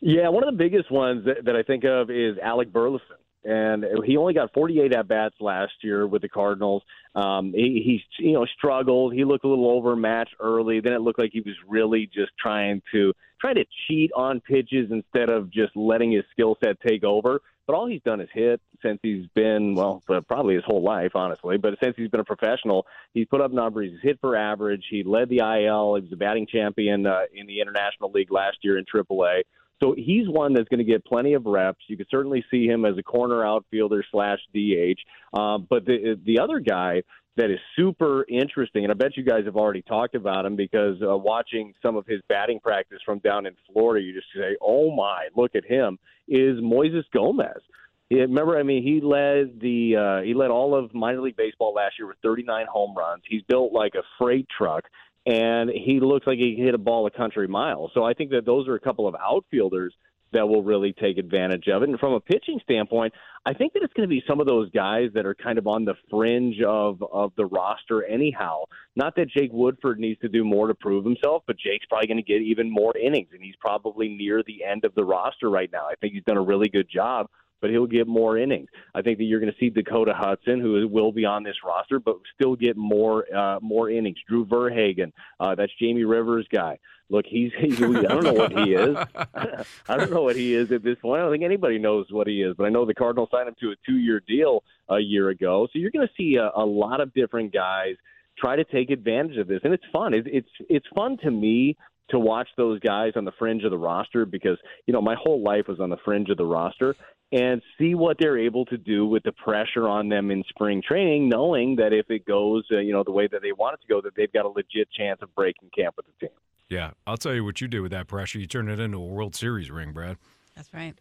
Yeah, 0.00 0.28
one 0.28 0.42
of 0.42 0.52
the 0.52 0.58
biggest 0.58 0.90
ones 0.90 1.24
that, 1.24 1.44
that 1.44 1.54
I 1.54 1.62
think 1.62 1.84
of 1.84 2.10
is 2.10 2.36
Alec 2.42 2.72
Burleson 2.72 3.17
and 3.48 3.86
he 4.04 4.18
only 4.18 4.34
got 4.34 4.52
48 4.52 4.94
at 4.94 5.08
bats 5.08 5.34
last 5.40 5.72
year 5.82 6.06
with 6.06 6.20
the 6.20 6.28
Cardinals. 6.28 6.82
Um, 7.14 7.52
he, 7.54 7.82
he's 7.84 8.24
you 8.24 8.34
know 8.34 8.46
struggled. 8.56 9.14
He 9.14 9.24
looked 9.24 9.44
a 9.44 9.48
little 9.48 9.70
overmatched 9.70 10.34
early. 10.38 10.80
Then 10.80 10.92
it 10.92 11.00
looked 11.00 11.18
like 11.18 11.30
he 11.32 11.40
was 11.40 11.54
really 11.66 12.10
just 12.12 12.32
trying 12.38 12.82
to 12.92 13.14
trying 13.40 13.54
to 13.54 13.64
cheat 13.86 14.10
on 14.14 14.40
pitches 14.40 14.90
instead 14.90 15.30
of 15.30 15.50
just 15.50 15.74
letting 15.74 16.12
his 16.12 16.24
skill 16.32 16.58
set 16.62 16.78
take 16.86 17.04
over. 17.04 17.40
But 17.66 17.74
all 17.74 17.86
he's 17.86 18.02
done 18.02 18.20
is 18.20 18.28
hit 18.32 18.60
since 18.82 18.98
he's 19.02 19.26
been 19.34 19.74
well, 19.74 20.02
probably 20.26 20.54
his 20.54 20.64
whole 20.66 20.82
life, 20.82 21.12
honestly. 21.14 21.56
But 21.56 21.74
since 21.82 21.94
he's 21.96 22.10
been 22.10 22.20
a 22.20 22.24
professional, 22.24 22.86
he's 23.14 23.26
put 23.26 23.40
up 23.40 23.50
numbers. 23.50 23.90
He's 23.92 24.02
hit 24.02 24.18
for 24.20 24.36
average. 24.36 24.84
He 24.90 25.02
led 25.04 25.30
the 25.30 25.38
IL. 25.38 25.94
He 25.94 26.02
was 26.02 26.10
the 26.10 26.16
batting 26.16 26.46
champion 26.46 27.06
uh, 27.06 27.22
in 27.34 27.46
the 27.46 27.60
International 27.60 28.10
League 28.10 28.30
last 28.30 28.58
year 28.62 28.76
in 28.76 28.84
AAA. 28.84 29.42
So 29.80 29.94
he's 29.96 30.28
one 30.28 30.54
that's 30.54 30.68
going 30.68 30.78
to 30.78 30.84
get 30.84 31.04
plenty 31.04 31.34
of 31.34 31.46
reps. 31.46 31.80
You 31.86 31.96
could 31.96 32.08
certainly 32.10 32.44
see 32.50 32.66
him 32.66 32.84
as 32.84 32.98
a 32.98 33.02
corner 33.02 33.44
outfielder 33.44 34.04
slash 34.10 34.38
DH. 34.54 34.98
Uh, 35.32 35.58
but 35.58 35.84
the 35.84 36.18
the 36.24 36.40
other 36.40 36.58
guy 36.58 37.02
that 37.36 37.50
is 37.50 37.60
super 37.76 38.26
interesting, 38.28 38.84
and 38.84 38.90
I 38.90 38.94
bet 38.94 39.16
you 39.16 39.22
guys 39.22 39.44
have 39.44 39.56
already 39.56 39.82
talked 39.82 40.16
about 40.16 40.44
him 40.44 40.56
because 40.56 40.96
uh, 41.00 41.16
watching 41.16 41.72
some 41.80 41.96
of 41.96 42.04
his 42.06 42.20
batting 42.28 42.58
practice 42.58 42.98
from 43.04 43.20
down 43.20 43.46
in 43.46 43.54
Florida, 43.72 44.04
you 44.04 44.12
just 44.12 44.26
say, 44.34 44.56
"Oh 44.60 44.94
my, 44.94 45.28
look 45.36 45.54
at 45.54 45.64
him!" 45.64 45.98
Is 46.26 46.58
Moises 46.58 47.04
Gomez? 47.14 47.62
Remember, 48.10 48.58
I 48.58 48.62
mean, 48.62 48.82
he 48.82 49.00
led 49.00 49.60
the 49.60 49.96
uh, 49.96 50.24
he 50.24 50.34
led 50.34 50.50
all 50.50 50.74
of 50.74 50.92
minor 50.94 51.20
league 51.20 51.36
baseball 51.36 51.74
last 51.74 51.94
year 51.98 52.08
with 52.08 52.16
39 52.22 52.66
home 52.66 52.94
runs. 52.96 53.22
He's 53.28 53.42
built 53.42 53.72
like 53.72 53.94
a 53.94 54.02
freight 54.18 54.46
truck 54.56 54.84
and 55.28 55.68
he 55.68 56.00
looks 56.00 56.26
like 56.26 56.38
he 56.38 56.56
hit 56.56 56.74
a 56.74 56.78
ball 56.78 57.06
a 57.06 57.10
country 57.10 57.46
mile. 57.46 57.90
So 57.92 58.02
I 58.02 58.14
think 58.14 58.30
that 58.30 58.46
those 58.46 58.66
are 58.66 58.74
a 58.74 58.80
couple 58.80 59.06
of 59.06 59.14
outfielders 59.14 59.92
that 60.32 60.48
will 60.48 60.62
really 60.62 60.92
take 60.92 61.18
advantage 61.18 61.68
of 61.68 61.82
it. 61.82 61.88
And 61.88 61.98
from 61.98 62.12
a 62.12 62.20
pitching 62.20 62.60
standpoint, 62.62 63.12
I 63.44 63.52
think 63.52 63.74
that 63.74 63.82
it's 63.82 63.92
going 63.92 64.08
to 64.08 64.14
be 64.14 64.22
some 64.26 64.40
of 64.40 64.46
those 64.46 64.70
guys 64.70 65.10
that 65.14 65.26
are 65.26 65.34
kind 65.34 65.58
of 65.58 65.66
on 65.66 65.84
the 65.84 65.94
fringe 66.10 66.60
of 66.66 67.02
of 67.02 67.32
the 67.36 67.44
roster 67.44 68.04
anyhow. 68.04 68.64
Not 68.96 69.16
that 69.16 69.28
Jake 69.28 69.50
Woodford 69.52 69.98
needs 69.98 70.20
to 70.20 70.28
do 70.28 70.44
more 70.44 70.66
to 70.66 70.74
prove 70.74 71.04
himself, 71.04 71.42
but 71.46 71.56
Jake's 71.58 71.86
probably 71.86 72.08
going 72.08 72.18
to 72.18 72.22
get 72.22 72.40
even 72.40 72.70
more 72.70 72.96
innings 72.96 73.28
and 73.32 73.42
he's 73.42 73.56
probably 73.60 74.08
near 74.08 74.42
the 74.46 74.64
end 74.64 74.84
of 74.84 74.94
the 74.94 75.04
roster 75.04 75.50
right 75.50 75.70
now. 75.70 75.86
I 75.86 75.94
think 76.00 76.14
he's 76.14 76.24
done 76.24 76.38
a 76.38 76.42
really 76.42 76.68
good 76.68 76.88
job 76.90 77.28
but 77.60 77.70
he'll 77.70 77.86
get 77.86 78.06
more 78.06 78.38
innings. 78.38 78.68
I 78.94 79.02
think 79.02 79.18
that 79.18 79.24
you're 79.24 79.40
going 79.40 79.52
to 79.52 79.58
see 79.58 79.70
Dakota 79.70 80.14
Hudson, 80.14 80.60
who 80.60 80.86
will 80.88 81.12
be 81.12 81.24
on 81.24 81.42
this 81.42 81.56
roster, 81.64 81.98
but 82.00 82.16
still 82.34 82.56
get 82.56 82.76
more 82.76 83.24
uh, 83.34 83.58
more 83.60 83.90
innings. 83.90 84.18
Drew 84.28 84.44
Verhagen, 84.44 85.12
uh, 85.40 85.54
that's 85.54 85.72
Jamie 85.80 86.04
Rivers' 86.04 86.46
guy. 86.52 86.78
Look, 87.10 87.24
he's, 87.26 87.52
he's 87.58 87.82
I 87.82 87.86
don't 87.86 88.24
know 88.24 88.34
what 88.34 88.52
he 88.52 88.74
is. 88.74 88.96
I 89.88 89.96
don't 89.96 90.10
know 90.10 90.22
what 90.22 90.36
he 90.36 90.54
is 90.54 90.70
at 90.72 90.82
this 90.82 90.98
point. 91.00 91.20
I 91.20 91.22
don't 91.22 91.32
think 91.32 91.44
anybody 91.44 91.78
knows 91.78 92.06
what 92.10 92.26
he 92.26 92.42
is, 92.42 92.54
but 92.56 92.64
I 92.64 92.68
know 92.68 92.84
the 92.84 92.94
Cardinals 92.94 93.30
signed 93.32 93.48
him 93.48 93.54
to 93.60 93.70
a 93.70 93.74
two-year 93.86 94.20
deal 94.28 94.62
a 94.90 94.98
year 94.98 95.30
ago. 95.30 95.66
So 95.72 95.78
you're 95.78 95.90
going 95.90 96.06
to 96.06 96.12
see 96.16 96.36
a, 96.36 96.50
a 96.54 96.64
lot 96.64 97.00
of 97.00 97.14
different 97.14 97.52
guys 97.52 97.94
try 98.36 98.56
to 98.56 98.64
take 98.64 98.90
advantage 98.90 99.38
of 99.38 99.48
this, 99.48 99.60
and 99.64 99.72
it's 99.72 99.84
fun. 99.92 100.14
It, 100.14 100.26
it's 100.26 100.48
it's 100.68 100.86
fun 100.94 101.16
to 101.22 101.30
me 101.30 101.76
to 102.10 102.18
watch 102.18 102.48
those 102.56 102.80
guys 102.80 103.12
on 103.16 103.24
the 103.24 103.32
fringe 103.38 103.64
of 103.64 103.70
the 103.70 103.78
roster 103.78 104.24
because 104.24 104.58
you 104.86 104.92
know 104.92 105.00
my 105.00 105.14
whole 105.14 105.42
life 105.42 105.66
was 105.68 105.80
on 105.80 105.90
the 105.90 105.98
fringe 106.04 106.30
of 106.30 106.36
the 106.36 106.44
roster 106.44 106.94
and 107.32 107.60
see 107.76 107.94
what 107.94 108.16
they're 108.18 108.38
able 108.38 108.64
to 108.66 108.78
do 108.78 109.06
with 109.06 109.22
the 109.22 109.32
pressure 109.32 109.86
on 109.86 110.08
them 110.08 110.30
in 110.30 110.42
spring 110.48 110.82
training, 110.86 111.28
knowing 111.28 111.76
that 111.76 111.92
if 111.92 112.10
it 112.10 112.24
goes, 112.24 112.64
uh, 112.72 112.78
you 112.78 112.92
know, 112.92 113.04
the 113.04 113.12
way 113.12 113.28
that 113.28 113.42
they 113.42 113.52
want 113.52 113.74
it 113.74 113.80
to 113.82 113.86
go, 113.86 114.00
that 114.00 114.14
they've 114.16 114.32
got 114.32 114.46
a 114.46 114.48
legit 114.48 114.90
chance 114.90 115.20
of 115.22 115.34
breaking 115.34 115.70
camp 115.76 115.94
with 115.96 116.06
the 116.06 116.26
team. 116.26 116.34
Yeah, 116.70 116.90
I'll 117.06 117.16
tell 117.16 117.34
you 117.34 117.44
what 117.44 117.60
you 117.60 117.68
did 117.68 117.80
with 117.80 117.92
that 117.92 118.06
pressure. 118.06 118.38
You 118.38 118.46
turned 118.46 118.70
it 118.70 118.78
into 118.78 118.98
a 118.98 119.06
World 119.06 119.34
Series 119.34 119.70
ring, 119.70 119.92
Brad. 119.92 120.16
That's 120.54 120.72
right 120.72 120.98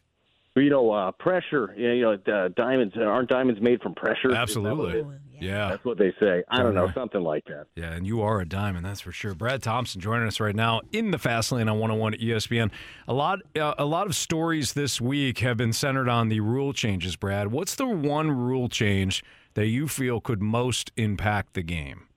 you 0.59 0.69
know, 0.69 0.92
uh, 0.92 1.12
pressure. 1.12 1.74
You 1.77 2.01
know, 2.01 2.13
uh, 2.13 2.50
diamonds 2.56 2.95
aren't 2.98 3.30
diamonds 3.30 3.62
made 3.62 3.81
from 3.81 3.95
pressure. 3.95 4.33
Absolutely. 4.33 5.06
yeah. 5.39 5.69
That's 5.69 5.86
what 5.86 5.98
they 5.98 6.13
say. 6.19 6.44
I 6.50 6.63
don't 6.63 6.75
know, 6.75 6.92
something 6.94 7.21
like 7.21 7.45
that. 7.45 7.68
Yeah, 7.75 7.92
and 7.92 8.06
you 8.07 8.21
are 8.21 8.39
a 8.39 8.48
diamond, 8.48 8.86
that's 8.86 9.01
for 9.01 9.12
sure. 9.12 9.33
Brad 9.33 9.62
Thompson 9.62 10.01
joining 10.01 10.27
us 10.27 10.39
right 10.39 10.56
now 10.56 10.81
in 10.92 11.12
the 11.12 11.18
fast 11.18 11.51
lane 11.51 11.69
on 11.69 11.80
101 11.80 12.15
at 12.15 12.19
ESPN. 12.19 12.71
A 13.07 13.13
lot, 13.13 13.39
uh, 13.59 13.74
a 13.77 13.86
lot 13.86 14.07
of 14.07 14.15
stories 14.15 14.74
this 14.74 15.00
week 15.00 15.39
have 15.39 15.57
been 15.57 15.74
centered 15.74 16.09
on 16.09 16.30
the 16.30 16.39
rule 16.39 16.74
changes. 16.74 17.15
Brad, 17.15 17.51
what's 17.51 17.75
the 17.75 17.88
one 17.88 18.31
rule 18.31 18.69
change 18.69 19.24
that 19.53 19.68
you 19.68 19.88
feel 19.88 20.21
could 20.21 20.42
most 20.42 20.92
impact 20.98 21.53
the 21.53 21.63
game? 21.63 22.07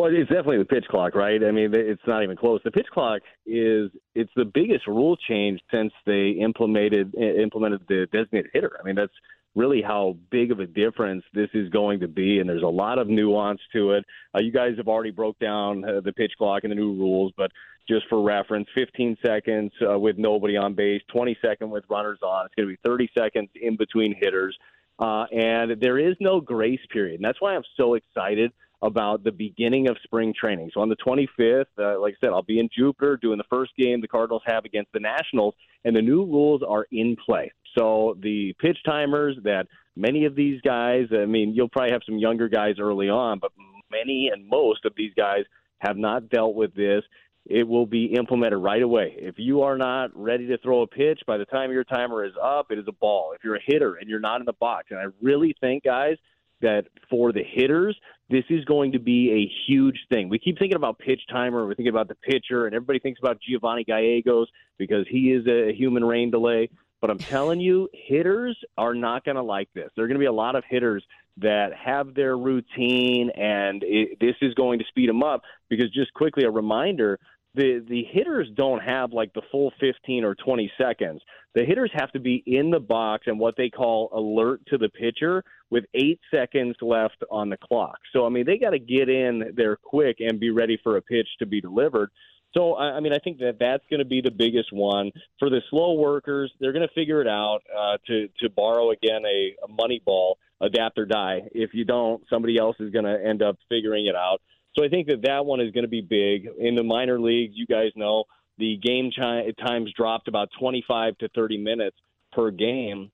Well, 0.00 0.10
it's 0.10 0.30
definitely 0.30 0.56
the 0.56 0.64
pitch 0.64 0.86
clock, 0.88 1.14
right? 1.14 1.44
I 1.44 1.50
mean, 1.50 1.74
it's 1.74 2.00
not 2.06 2.22
even 2.22 2.34
close. 2.34 2.62
The 2.64 2.70
pitch 2.70 2.86
clock 2.90 3.20
is 3.44 3.90
it's 4.14 4.30
the 4.34 4.46
biggest 4.46 4.86
rule 4.86 5.14
change 5.14 5.60
since 5.70 5.92
they 6.06 6.30
implemented 6.40 7.14
implemented 7.14 7.82
the 7.86 8.06
designated 8.10 8.50
hitter. 8.54 8.78
I 8.80 8.82
mean, 8.82 8.94
that's 8.94 9.12
really 9.54 9.82
how 9.82 10.16
big 10.30 10.52
of 10.52 10.58
a 10.58 10.66
difference 10.66 11.22
this 11.34 11.50
is 11.52 11.68
going 11.68 12.00
to 12.00 12.08
be, 12.08 12.38
and 12.38 12.48
there's 12.48 12.62
a 12.62 12.66
lot 12.66 12.98
of 12.98 13.08
nuance 13.08 13.60
to 13.74 13.90
it. 13.90 14.06
Uh, 14.34 14.40
you 14.40 14.50
guys 14.50 14.72
have 14.78 14.88
already 14.88 15.10
broke 15.10 15.38
down 15.38 15.84
uh, 15.84 16.00
the 16.00 16.14
pitch 16.14 16.32
clock 16.38 16.64
and 16.64 16.70
the 16.70 16.76
new 16.76 16.94
rules, 16.94 17.34
but 17.36 17.50
just 17.86 18.06
for 18.08 18.22
reference, 18.22 18.68
15 18.74 19.18
seconds 19.22 19.70
uh, 19.86 19.98
with 19.98 20.16
nobody 20.16 20.56
on 20.56 20.72
base, 20.72 21.02
20 21.12 21.36
seconds 21.42 21.70
with 21.70 21.84
runners 21.90 22.20
on. 22.22 22.46
It's 22.46 22.54
going 22.54 22.70
to 22.70 22.72
be 22.72 22.80
30 22.88 23.10
seconds 23.18 23.50
in 23.54 23.76
between 23.76 24.16
hitters, 24.18 24.56
uh, 24.98 25.24
and 25.24 25.78
there 25.78 25.98
is 25.98 26.16
no 26.20 26.40
grace 26.40 26.80
period, 26.90 27.16
and 27.16 27.24
that's 27.24 27.42
why 27.42 27.54
I'm 27.54 27.64
so 27.76 27.92
excited 27.92 28.50
about 28.82 29.22
the 29.24 29.32
beginning 29.32 29.88
of 29.88 29.96
spring 30.02 30.32
training. 30.38 30.70
So 30.72 30.80
on 30.80 30.88
the 30.88 30.96
25th, 30.96 31.66
uh, 31.78 32.00
like 32.00 32.14
I 32.14 32.26
said, 32.26 32.30
I'll 32.30 32.42
be 32.42 32.60
in 32.60 32.68
Jupiter 32.74 33.18
doing 33.20 33.36
the 33.36 33.44
first 33.50 33.72
game 33.76 34.00
the 34.00 34.08
Cardinals 34.08 34.42
have 34.46 34.64
against 34.64 34.92
the 34.92 35.00
Nationals, 35.00 35.54
and 35.84 35.94
the 35.94 36.02
new 36.02 36.24
rules 36.24 36.62
are 36.66 36.86
in 36.90 37.16
play. 37.24 37.52
So 37.78 38.16
the 38.20 38.54
pitch 38.58 38.78
timers 38.84 39.36
that 39.44 39.66
many 39.96 40.24
of 40.24 40.34
these 40.34 40.60
guys, 40.62 41.08
I 41.12 41.26
mean, 41.26 41.54
you'll 41.54 41.68
probably 41.68 41.92
have 41.92 42.02
some 42.06 42.18
younger 42.18 42.48
guys 42.48 42.76
early 42.78 43.08
on, 43.08 43.38
but 43.38 43.52
many 43.90 44.30
and 44.32 44.48
most 44.48 44.84
of 44.84 44.94
these 44.96 45.12
guys 45.14 45.44
have 45.78 45.96
not 45.96 46.30
dealt 46.30 46.54
with 46.54 46.74
this. 46.74 47.02
It 47.46 47.66
will 47.66 47.86
be 47.86 48.14
implemented 48.16 48.58
right 48.58 48.82
away. 48.82 49.14
If 49.18 49.36
you 49.38 49.62
are 49.62 49.76
not 49.76 50.10
ready 50.14 50.46
to 50.48 50.58
throw 50.58 50.82
a 50.82 50.86
pitch 50.86 51.20
by 51.26 51.38
the 51.38 51.46
time 51.46 51.72
your 51.72 51.84
timer 51.84 52.24
is 52.24 52.34
up, 52.40 52.66
it 52.70 52.78
is 52.78 52.84
a 52.86 52.92
ball. 52.92 53.32
If 53.34 53.42
you're 53.42 53.56
a 53.56 53.62
hitter 53.64 53.94
and 53.94 54.08
you're 54.08 54.20
not 54.20 54.40
in 54.40 54.46
the 54.46 54.52
box, 54.52 54.88
and 54.90 54.98
I 54.98 55.04
really 55.22 55.54
think, 55.60 55.84
guys, 55.84 56.16
that 56.60 56.86
for 57.08 57.32
the 57.32 57.42
hitters, 57.42 57.96
this 58.28 58.44
is 58.48 58.64
going 58.64 58.92
to 58.92 58.98
be 58.98 59.30
a 59.32 59.50
huge 59.66 59.98
thing. 60.08 60.28
We 60.28 60.38
keep 60.38 60.58
thinking 60.58 60.76
about 60.76 60.98
pitch 60.98 61.20
timer, 61.30 61.66
we're 61.66 61.74
thinking 61.74 61.88
about 61.88 62.08
the 62.08 62.14
pitcher, 62.14 62.66
and 62.66 62.74
everybody 62.74 62.98
thinks 62.98 63.20
about 63.20 63.38
Giovanni 63.40 63.84
Gallegos 63.84 64.48
because 64.78 65.06
he 65.08 65.32
is 65.32 65.46
a 65.46 65.72
human 65.72 66.04
rain 66.04 66.30
delay. 66.30 66.70
But 67.00 67.10
I'm 67.10 67.18
telling 67.18 67.60
you, 67.60 67.88
hitters 67.94 68.58
are 68.76 68.94
not 68.94 69.24
going 69.24 69.36
to 69.36 69.42
like 69.42 69.68
this. 69.74 69.90
There 69.96 70.04
are 70.04 70.08
going 70.08 70.16
to 70.16 70.20
be 70.20 70.26
a 70.26 70.32
lot 70.32 70.54
of 70.54 70.64
hitters 70.68 71.02
that 71.38 71.72
have 71.74 72.14
their 72.14 72.36
routine, 72.36 73.30
and 73.30 73.82
it, 73.82 74.18
this 74.20 74.36
is 74.42 74.52
going 74.54 74.78
to 74.80 74.84
speed 74.86 75.08
them 75.08 75.22
up. 75.22 75.42
Because 75.70 75.90
just 75.90 76.12
quickly, 76.12 76.44
a 76.44 76.50
reminder 76.50 77.18
the 77.54 77.84
the 77.88 78.04
hitters 78.10 78.48
don't 78.54 78.80
have 78.80 79.12
like 79.12 79.32
the 79.34 79.42
full 79.50 79.72
15 79.80 80.24
or 80.24 80.34
20 80.34 80.70
seconds. 80.80 81.20
The 81.54 81.64
hitters 81.64 81.90
have 81.94 82.12
to 82.12 82.20
be 82.20 82.42
in 82.46 82.70
the 82.70 82.78
box 82.78 83.24
and 83.26 83.38
what 83.38 83.56
they 83.56 83.70
call 83.70 84.08
alert 84.12 84.60
to 84.68 84.78
the 84.78 84.88
pitcher 84.88 85.42
with 85.68 85.84
eight 85.94 86.20
seconds 86.32 86.76
left 86.80 87.22
on 87.30 87.50
the 87.50 87.56
clock. 87.56 87.98
So 88.12 88.24
I 88.24 88.28
mean, 88.28 88.46
they 88.46 88.58
got 88.58 88.70
to 88.70 88.78
get 88.78 89.08
in 89.08 89.52
there 89.56 89.76
quick 89.76 90.16
and 90.20 90.38
be 90.38 90.50
ready 90.50 90.78
for 90.82 90.96
a 90.96 91.02
pitch 91.02 91.28
to 91.40 91.46
be 91.46 91.60
delivered. 91.60 92.10
So 92.56 92.76
I 92.76 93.00
mean, 93.00 93.12
I 93.12 93.18
think 93.18 93.38
that 93.38 93.56
that's 93.58 93.84
going 93.90 94.00
to 94.00 94.06
be 94.06 94.20
the 94.20 94.30
biggest 94.30 94.72
one 94.72 95.10
for 95.38 95.50
the 95.50 95.60
slow 95.70 95.94
workers. 95.94 96.52
They're 96.60 96.72
going 96.72 96.86
to 96.86 96.94
figure 96.94 97.20
it 97.20 97.28
out. 97.28 97.60
Uh, 97.76 97.96
to 98.06 98.28
to 98.40 98.50
borrow 98.50 98.90
again 98.90 99.22
a, 99.24 99.56
a 99.64 99.68
money 99.68 100.00
ball, 100.04 100.38
adapt 100.60 100.98
or 100.98 101.06
die. 101.06 101.42
If 101.52 101.74
you 101.74 101.84
don't, 101.84 102.22
somebody 102.28 102.58
else 102.58 102.76
is 102.80 102.90
going 102.90 103.04
to 103.04 103.18
end 103.24 103.42
up 103.42 103.56
figuring 103.68 104.06
it 104.06 104.16
out. 104.16 104.40
So 104.76 104.84
I 104.84 104.88
think 104.88 105.08
that 105.08 105.22
that 105.22 105.44
one 105.44 105.60
is 105.60 105.72
going 105.72 105.84
to 105.84 105.88
be 105.88 106.00
big 106.00 106.48
in 106.58 106.74
the 106.74 106.82
minor 106.82 107.20
leagues. 107.20 107.54
You 107.56 107.66
guys 107.66 107.90
know 107.96 108.24
the 108.58 108.76
game 108.76 109.10
chi- 109.16 109.52
times 109.66 109.92
dropped 109.96 110.28
about 110.28 110.48
25 110.58 111.18
to 111.18 111.28
30 111.28 111.58
minutes 111.58 111.96
per 112.32 112.50
game, 112.50 113.10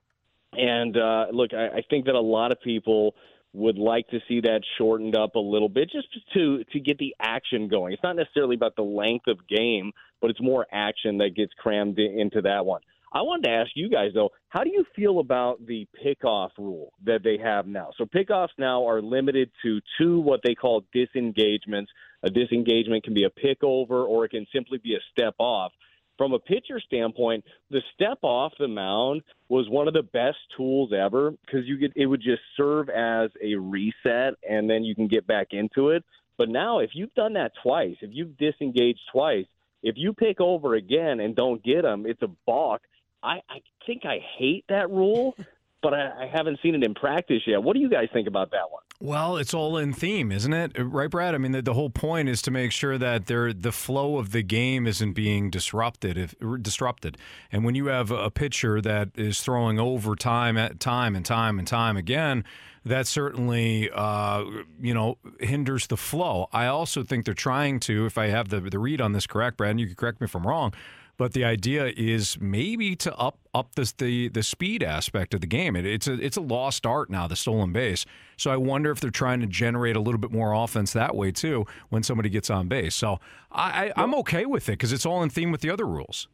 and 0.52 0.96
uh, 0.96 1.26
look, 1.32 1.54
I, 1.54 1.78
I 1.78 1.82
think 1.88 2.06
that 2.06 2.14
a 2.14 2.20
lot 2.20 2.52
of 2.52 2.60
people 2.60 3.14
would 3.52 3.78
like 3.78 4.06
to 4.08 4.18
see 4.28 4.40
that 4.42 4.60
shortened 4.76 5.16
up 5.16 5.34
a 5.34 5.40
little 5.40 5.68
bit 5.68 5.90
just 5.90 6.08
to 6.34 6.62
to 6.72 6.80
get 6.80 6.98
the 6.98 7.14
action 7.20 7.68
going. 7.68 7.94
It's 7.94 8.02
not 8.02 8.16
necessarily 8.16 8.54
about 8.54 8.76
the 8.76 8.82
length 8.82 9.28
of 9.28 9.38
game, 9.48 9.92
but 10.20 10.30
it's 10.30 10.42
more 10.42 10.66
action 10.70 11.18
that 11.18 11.34
gets 11.34 11.52
crammed 11.54 11.98
into 11.98 12.42
that 12.42 12.66
one. 12.66 12.82
I 13.16 13.22
wanted 13.22 13.44
to 13.44 13.54
ask 13.54 13.70
you 13.74 13.88
guys 13.88 14.10
though, 14.12 14.28
how 14.50 14.62
do 14.62 14.68
you 14.68 14.84
feel 14.94 15.20
about 15.20 15.64
the 15.66 15.88
pickoff 16.04 16.50
rule 16.58 16.92
that 17.06 17.22
they 17.24 17.38
have 17.42 17.66
now? 17.66 17.88
So 17.96 18.04
pickoffs 18.04 18.50
now 18.58 18.86
are 18.86 19.00
limited 19.00 19.50
to 19.62 19.80
two 19.96 20.20
what 20.20 20.40
they 20.44 20.54
call 20.54 20.84
disengagements. 20.92 21.90
A 22.24 22.28
disengagement 22.28 23.04
can 23.04 23.14
be 23.14 23.24
a 23.24 23.30
pick 23.30 23.64
over 23.64 24.02
or 24.02 24.26
it 24.26 24.32
can 24.32 24.46
simply 24.52 24.76
be 24.76 24.96
a 24.96 25.00
step 25.12 25.34
off. 25.38 25.72
From 26.18 26.34
a 26.34 26.38
pitcher 26.38 26.78
standpoint, 26.78 27.46
the 27.70 27.80
step 27.94 28.18
off 28.20 28.52
the 28.58 28.68
mound 28.68 29.22
was 29.48 29.66
one 29.66 29.88
of 29.88 29.94
the 29.94 30.02
best 30.02 30.36
tools 30.54 30.92
ever 30.92 31.30
because 31.30 31.66
you 31.66 31.78
could 31.78 31.94
it 31.96 32.04
would 32.04 32.20
just 32.20 32.42
serve 32.54 32.90
as 32.90 33.30
a 33.42 33.54
reset 33.54 34.34
and 34.46 34.68
then 34.68 34.84
you 34.84 34.94
can 34.94 35.08
get 35.08 35.26
back 35.26 35.48
into 35.52 35.88
it. 35.88 36.04
But 36.36 36.50
now 36.50 36.80
if 36.80 36.90
you've 36.92 37.14
done 37.14 37.32
that 37.32 37.52
twice, 37.62 37.96
if 38.02 38.10
you've 38.12 38.36
disengaged 38.36 39.00
twice, 39.10 39.46
if 39.82 39.94
you 39.96 40.12
pick 40.12 40.38
over 40.38 40.74
again 40.74 41.20
and 41.20 41.34
don't 41.34 41.64
get 41.64 41.80
them, 41.80 42.04
it's 42.04 42.20
a 42.20 42.30
balk 42.44 42.82
I, 43.22 43.40
I 43.48 43.62
think 43.86 44.04
I 44.04 44.18
hate 44.38 44.64
that 44.68 44.90
rule, 44.90 45.34
but 45.82 45.94
I, 45.94 46.24
I 46.24 46.30
haven't 46.32 46.58
seen 46.62 46.74
it 46.74 46.82
in 46.84 46.94
practice 46.94 47.42
yet. 47.46 47.62
What 47.62 47.74
do 47.74 47.80
you 47.80 47.88
guys 47.88 48.08
think 48.12 48.28
about 48.28 48.50
that 48.52 48.70
one? 48.70 48.82
Well, 48.98 49.36
it's 49.36 49.52
all 49.52 49.76
in 49.76 49.92
theme, 49.92 50.32
isn't 50.32 50.52
it? 50.52 50.72
Right, 50.78 51.10
Brad? 51.10 51.34
I 51.34 51.38
mean, 51.38 51.52
the, 51.52 51.60
the 51.60 51.74
whole 51.74 51.90
point 51.90 52.30
is 52.30 52.40
to 52.42 52.50
make 52.50 52.72
sure 52.72 52.96
that 52.96 53.26
there 53.26 53.52
the 53.52 53.72
flow 53.72 54.16
of 54.16 54.32
the 54.32 54.42
game 54.42 54.86
isn't 54.86 55.12
being 55.12 55.50
disrupted. 55.50 56.16
If 56.16 56.34
disrupted, 56.62 57.18
and 57.52 57.62
when 57.62 57.74
you 57.74 57.86
have 57.86 58.10
a 58.10 58.30
pitcher 58.30 58.80
that 58.80 59.10
is 59.14 59.42
throwing 59.42 59.78
over 59.78 60.16
time 60.16 60.56
at 60.56 60.80
time 60.80 61.14
and 61.14 61.26
time 61.26 61.58
and 61.58 61.68
time 61.68 61.98
again, 61.98 62.42
that 62.86 63.06
certainly 63.06 63.90
uh, 63.92 64.44
you 64.80 64.94
know 64.94 65.18
hinders 65.40 65.88
the 65.88 65.98
flow. 65.98 66.48
I 66.50 66.64
also 66.66 67.02
think 67.02 67.26
they're 67.26 67.34
trying 67.34 67.80
to, 67.80 68.06
if 68.06 68.16
I 68.16 68.28
have 68.28 68.48
the 68.48 68.60
the 68.60 68.78
read 68.78 69.02
on 69.02 69.12
this 69.12 69.26
correct, 69.26 69.58
Brad, 69.58 69.72
and 69.72 69.80
you 69.80 69.86
can 69.86 69.96
correct 69.96 70.22
me 70.22 70.24
if 70.24 70.34
I'm 70.34 70.46
wrong 70.46 70.72
but 71.16 71.32
the 71.32 71.44
idea 71.44 71.92
is 71.96 72.38
maybe 72.40 72.94
to 72.96 73.14
up 73.16 73.38
up 73.54 73.74
this, 73.74 73.92
the 73.92 74.28
the 74.28 74.42
speed 74.42 74.82
aspect 74.82 75.34
of 75.34 75.40
the 75.40 75.46
game. 75.46 75.76
It, 75.76 75.86
it's 75.86 76.06
a 76.06 76.14
it's 76.14 76.36
a 76.36 76.40
lost 76.40 76.86
art 76.86 77.10
now, 77.10 77.26
the 77.26 77.36
stolen 77.36 77.72
base. 77.72 78.04
So 78.36 78.50
I 78.50 78.56
wonder 78.56 78.90
if 78.90 79.00
they're 79.00 79.10
trying 79.10 79.40
to 79.40 79.46
generate 79.46 79.96
a 79.96 80.00
little 80.00 80.20
bit 80.20 80.30
more 80.30 80.52
offense 80.52 80.92
that 80.92 81.14
way 81.14 81.32
too 81.32 81.66
when 81.88 82.02
somebody 82.02 82.28
gets 82.28 82.50
on 82.50 82.68
base. 82.68 82.94
So 82.94 83.18
I, 83.50 83.92
I 83.96 84.02
am 84.02 84.14
okay 84.16 84.46
with 84.46 84.68
it 84.68 84.72
because 84.72 84.92
it's 84.92 85.06
all 85.06 85.22
in 85.22 85.30
theme 85.30 85.50
with 85.50 85.62
the 85.62 85.70
other 85.70 85.86
rules. 85.86 86.28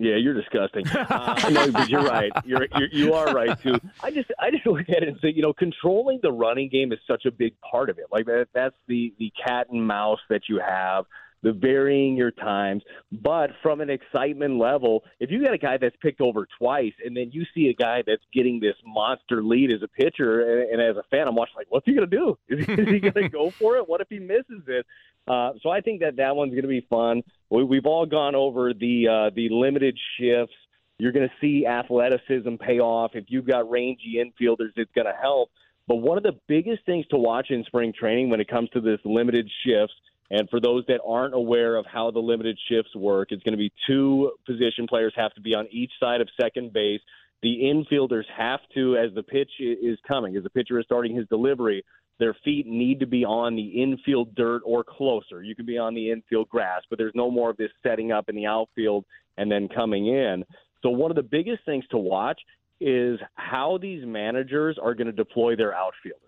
Yeah, 0.00 0.14
you're 0.14 0.34
disgusting. 0.34 0.84
Uh, 1.10 1.50
no, 1.50 1.72
but 1.72 1.88
you're 1.88 2.02
right. 2.02 2.30
You're, 2.44 2.66
you're 2.76 2.88
you 2.88 3.14
are 3.14 3.32
right 3.32 3.60
too. 3.60 3.78
I 4.02 4.10
just 4.10 4.30
I 4.38 4.50
just 4.50 4.66
look 4.66 4.88
at 4.88 5.02
it 5.02 5.08
and 5.08 5.18
say, 5.20 5.30
you 5.30 5.42
know, 5.42 5.52
controlling 5.52 6.20
the 6.22 6.30
running 6.30 6.68
game 6.68 6.92
is 6.92 6.98
such 7.06 7.24
a 7.24 7.30
big 7.30 7.54
part 7.60 7.90
of 7.90 7.98
it. 7.98 8.06
Like 8.12 8.26
that, 8.26 8.48
that's 8.54 8.76
the 8.86 9.12
the 9.18 9.32
cat 9.44 9.66
and 9.70 9.86
mouse 9.86 10.20
that 10.28 10.42
you 10.48 10.60
have 10.60 11.06
the 11.42 11.52
varying 11.52 12.16
your 12.16 12.30
times. 12.30 12.82
But 13.12 13.50
from 13.62 13.80
an 13.80 13.90
excitement 13.90 14.58
level, 14.58 15.04
if 15.20 15.30
you 15.30 15.42
got 15.42 15.54
a 15.54 15.58
guy 15.58 15.76
that's 15.76 15.96
picked 16.00 16.20
over 16.20 16.46
twice 16.58 16.92
and 17.04 17.16
then 17.16 17.30
you 17.32 17.44
see 17.54 17.68
a 17.68 17.74
guy 17.74 18.02
that's 18.06 18.22
getting 18.32 18.60
this 18.60 18.74
monster 18.84 19.42
lead 19.42 19.70
as 19.70 19.82
a 19.82 19.88
pitcher, 19.88 20.60
and, 20.60 20.70
and 20.72 20.82
as 20.82 20.96
a 20.96 21.04
fan, 21.10 21.28
I'm 21.28 21.34
watching 21.34 21.56
like, 21.56 21.68
what's 21.70 21.86
he 21.86 21.94
going 21.94 22.08
to 22.08 22.16
do? 22.16 22.38
Is 22.48 22.66
he, 22.66 22.94
he 22.94 23.00
going 23.00 23.14
to 23.14 23.28
go 23.28 23.50
for 23.50 23.76
it? 23.76 23.88
What 23.88 24.00
if 24.00 24.08
he 24.10 24.18
misses 24.18 24.62
it? 24.66 24.86
Uh, 25.26 25.52
so 25.62 25.68
I 25.68 25.80
think 25.80 26.00
that 26.00 26.16
that 26.16 26.34
one's 26.34 26.52
going 26.52 26.62
to 26.62 26.68
be 26.68 26.86
fun. 26.88 27.22
We, 27.50 27.62
we've 27.62 27.86
all 27.86 28.06
gone 28.06 28.34
over 28.34 28.72
the 28.72 29.08
uh, 29.08 29.34
the 29.34 29.48
limited 29.50 29.98
shifts. 30.18 30.54
You're 30.98 31.12
going 31.12 31.28
to 31.28 31.34
see 31.40 31.66
athleticism 31.66 32.54
pay 32.56 32.80
off. 32.80 33.12
If 33.14 33.26
you've 33.28 33.46
got 33.46 33.70
rangy 33.70 34.16
infielders, 34.16 34.72
it's 34.76 34.90
going 34.94 35.06
to 35.06 35.14
help. 35.20 35.50
But 35.86 35.96
one 35.96 36.16
of 36.16 36.24
the 36.24 36.38
biggest 36.48 36.84
things 36.86 37.06
to 37.08 37.16
watch 37.16 37.50
in 37.50 37.62
spring 37.64 37.92
training 37.98 38.30
when 38.30 38.40
it 38.40 38.48
comes 38.48 38.68
to 38.70 38.80
this 38.80 38.98
limited 39.04 39.48
shifts 39.64 39.94
and 40.30 40.48
for 40.50 40.60
those 40.60 40.84
that 40.88 41.00
aren't 41.06 41.34
aware 41.34 41.76
of 41.76 41.86
how 41.86 42.10
the 42.10 42.18
limited 42.18 42.58
shifts 42.68 42.94
work, 42.94 43.28
it's 43.30 43.42
going 43.42 43.52
to 43.52 43.58
be 43.58 43.72
two 43.86 44.32
position 44.46 44.86
players 44.86 45.12
have 45.16 45.32
to 45.34 45.40
be 45.40 45.54
on 45.54 45.66
each 45.70 45.92
side 45.98 46.20
of 46.20 46.28
second 46.40 46.72
base. 46.72 47.00
The 47.42 47.60
infielders 47.62 48.24
have 48.36 48.60
to, 48.74 48.96
as 48.96 49.14
the 49.14 49.22
pitch 49.22 49.50
is 49.60 49.98
coming, 50.06 50.36
as 50.36 50.42
the 50.42 50.50
pitcher 50.50 50.78
is 50.78 50.84
starting 50.84 51.16
his 51.16 51.26
delivery, 51.28 51.84
their 52.18 52.36
feet 52.44 52.66
need 52.66 53.00
to 53.00 53.06
be 53.06 53.24
on 53.24 53.54
the 53.54 53.82
infield 53.82 54.34
dirt 54.34 54.62
or 54.64 54.84
closer. 54.84 55.42
You 55.42 55.54
can 55.54 55.64
be 55.64 55.78
on 55.78 55.94
the 55.94 56.10
infield 56.10 56.48
grass, 56.48 56.82
but 56.90 56.98
there's 56.98 57.14
no 57.14 57.30
more 57.30 57.48
of 57.48 57.56
this 57.56 57.70
setting 57.82 58.12
up 58.12 58.28
in 58.28 58.34
the 58.34 58.46
outfield 58.46 59.04
and 59.36 59.50
then 59.50 59.68
coming 59.68 60.08
in. 60.08 60.44
So, 60.82 60.90
one 60.90 61.10
of 61.10 61.16
the 61.16 61.22
biggest 61.22 61.64
things 61.64 61.84
to 61.90 61.98
watch 61.98 62.40
is 62.80 63.18
how 63.34 63.78
these 63.80 64.04
managers 64.04 64.78
are 64.82 64.94
going 64.94 65.06
to 65.06 65.12
deploy 65.12 65.56
their 65.56 65.74
outfielders. 65.74 66.22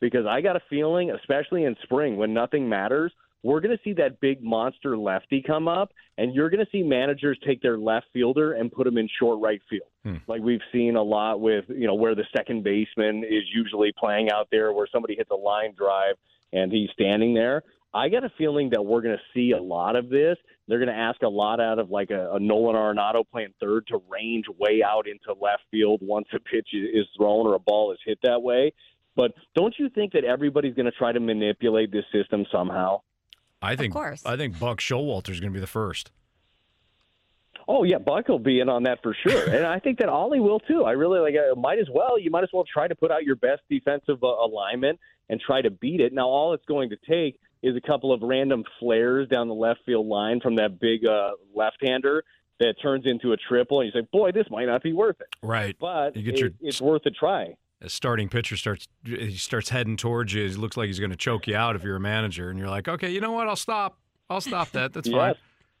Because 0.00 0.26
I 0.26 0.40
got 0.40 0.56
a 0.56 0.60
feeling, 0.68 1.10
especially 1.10 1.64
in 1.64 1.76
spring 1.82 2.16
when 2.16 2.34
nothing 2.34 2.68
matters, 2.68 3.12
we're 3.46 3.60
going 3.60 3.76
to 3.76 3.82
see 3.84 3.92
that 3.94 4.20
big 4.20 4.42
monster 4.42 4.98
lefty 4.98 5.40
come 5.40 5.68
up, 5.68 5.92
and 6.18 6.34
you're 6.34 6.50
going 6.50 6.64
to 6.64 6.70
see 6.72 6.82
managers 6.82 7.38
take 7.46 7.62
their 7.62 7.78
left 7.78 8.06
fielder 8.12 8.54
and 8.54 8.72
put 8.72 8.86
him 8.86 8.98
in 8.98 9.08
short 9.20 9.40
right 9.40 9.60
field, 9.70 9.88
hmm. 10.04 10.16
like 10.26 10.42
we've 10.42 10.60
seen 10.72 10.96
a 10.96 11.02
lot 11.02 11.40
with 11.40 11.64
you 11.68 11.86
know 11.86 11.94
where 11.94 12.16
the 12.16 12.24
second 12.36 12.64
baseman 12.64 13.22
is 13.22 13.44
usually 13.54 13.92
playing 13.96 14.30
out 14.32 14.48
there, 14.50 14.72
where 14.72 14.88
somebody 14.92 15.14
hits 15.14 15.30
a 15.30 15.36
line 15.36 15.72
drive 15.76 16.16
and 16.52 16.72
he's 16.72 16.90
standing 16.92 17.34
there. 17.34 17.62
I 17.94 18.08
got 18.08 18.24
a 18.24 18.32
feeling 18.36 18.70
that 18.70 18.84
we're 18.84 19.00
going 19.00 19.16
to 19.16 19.22
see 19.32 19.52
a 19.52 19.62
lot 19.62 19.96
of 19.96 20.10
this. 20.10 20.36
They're 20.68 20.78
going 20.78 20.90
to 20.90 20.94
ask 20.94 21.22
a 21.22 21.28
lot 21.28 21.60
out 21.60 21.78
of 21.78 21.88
like 21.88 22.10
a, 22.10 22.32
a 22.34 22.40
Nolan 22.40 22.74
Arenado 22.74 23.24
playing 23.30 23.54
third 23.60 23.86
to 23.88 24.02
range 24.10 24.46
way 24.58 24.82
out 24.84 25.06
into 25.06 25.40
left 25.40 25.62
field 25.70 26.00
once 26.02 26.26
a 26.34 26.40
pitch 26.40 26.68
is 26.72 27.06
thrown 27.16 27.46
or 27.46 27.54
a 27.54 27.58
ball 27.58 27.92
is 27.92 27.98
hit 28.04 28.18
that 28.24 28.42
way. 28.42 28.72
But 29.14 29.32
don't 29.54 29.74
you 29.78 29.88
think 29.88 30.12
that 30.12 30.24
everybody's 30.24 30.74
going 30.74 30.86
to 30.86 30.92
try 30.92 31.12
to 31.12 31.20
manipulate 31.20 31.90
this 31.90 32.04
system 32.12 32.44
somehow? 32.52 33.00
I 33.66 33.76
think. 33.76 33.92
Of 33.92 34.00
course. 34.00 34.22
I 34.24 34.36
think 34.36 34.58
Buck 34.58 34.78
Showalter 34.78 35.30
is 35.30 35.40
going 35.40 35.52
to 35.52 35.56
be 35.56 35.60
the 35.60 35.66
first. 35.66 36.10
Oh 37.68 37.82
yeah, 37.82 37.98
Buck 37.98 38.28
will 38.28 38.38
be 38.38 38.60
in 38.60 38.68
on 38.68 38.84
that 38.84 39.02
for 39.02 39.16
sure, 39.26 39.50
and 39.50 39.66
I 39.66 39.80
think 39.80 39.98
that 39.98 40.08
Oli 40.08 40.38
will 40.38 40.60
too. 40.60 40.84
I 40.84 40.92
really 40.92 41.18
like. 41.18 41.34
Uh, 41.34 41.56
might 41.56 41.80
as 41.80 41.88
well. 41.92 42.18
You 42.18 42.30
might 42.30 42.44
as 42.44 42.50
well 42.52 42.64
try 42.64 42.86
to 42.86 42.94
put 42.94 43.10
out 43.10 43.24
your 43.24 43.34
best 43.34 43.62
defensive 43.68 44.22
uh, 44.22 44.26
alignment 44.26 45.00
and 45.28 45.40
try 45.40 45.62
to 45.62 45.70
beat 45.70 46.00
it. 46.00 46.12
Now, 46.12 46.28
all 46.28 46.54
it's 46.54 46.64
going 46.66 46.90
to 46.90 46.96
take 47.08 47.40
is 47.62 47.74
a 47.76 47.80
couple 47.80 48.12
of 48.12 48.22
random 48.22 48.62
flares 48.78 49.28
down 49.28 49.48
the 49.48 49.54
left 49.54 49.80
field 49.84 50.06
line 50.06 50.38
from 50.40 50.56
that 50.56 50.78
big 50.78 51.04
uh, 51.04 51.30
left-hander 51.54 52.22
that 52.60 52.74
turns 52.80 53.04
into 53.04 53.32
a 53.32 53.36
triple, 53.36 53.80
and 53.80 53.92
you 53.92 54.00
say, 54.00 54.06
"Boy, 54.12 54.30
this 54.30 54.46
might 54.48 54.66
not 54.66 54.84
be 54.84 54.92
worth 54.92 55.20
it." 55.20 55.26
Right, 55.42 55.76
but 55.80 56.14
you 56.14 56.22
get 56.22 56.34
it, 56.34 56.40
your... 56.40 56.50
it's 56.60 56.80
worth 56.80 57.04
a 57.06 57.10
try 57.10 57.56
a 57.86 57.88
starting 57.88 58.28
pitcher 58.28 58.56
starts 58.56 58.88
he 59.04 59.36
starts 59.36 59.70
heading 59.70 59.96
towards 59.96 60.34
you. 60.34 60.44
It 60.44 60.58
looks 60.58 60.76
like 60.76 60.88
he's 60.88 60.98
going 60.98 61.12
to 61.12 61.16
choke 61.16 61.46
you 61.46 61.56
out 61.56 61.76
if 61.76 61.84
you're 61.84 61.96
a 61.96 62.00
manager, 62.00 62.50
and 62.50 62.58
you're 62.58 62.68
like, 62.68 62.88
okay, 62.88 63.10
you 63.10 63.20
know 63.20 63.32
what? 63.32 63.48
I'll 63.48 63.56
stop. 63.56 63.98
I'll 64.28 64.40
stop 64.40 64.70
that. 64.72 64.92
That's 64.92 65.08
yes. 65.08 65.16
fine. 65.16 65.34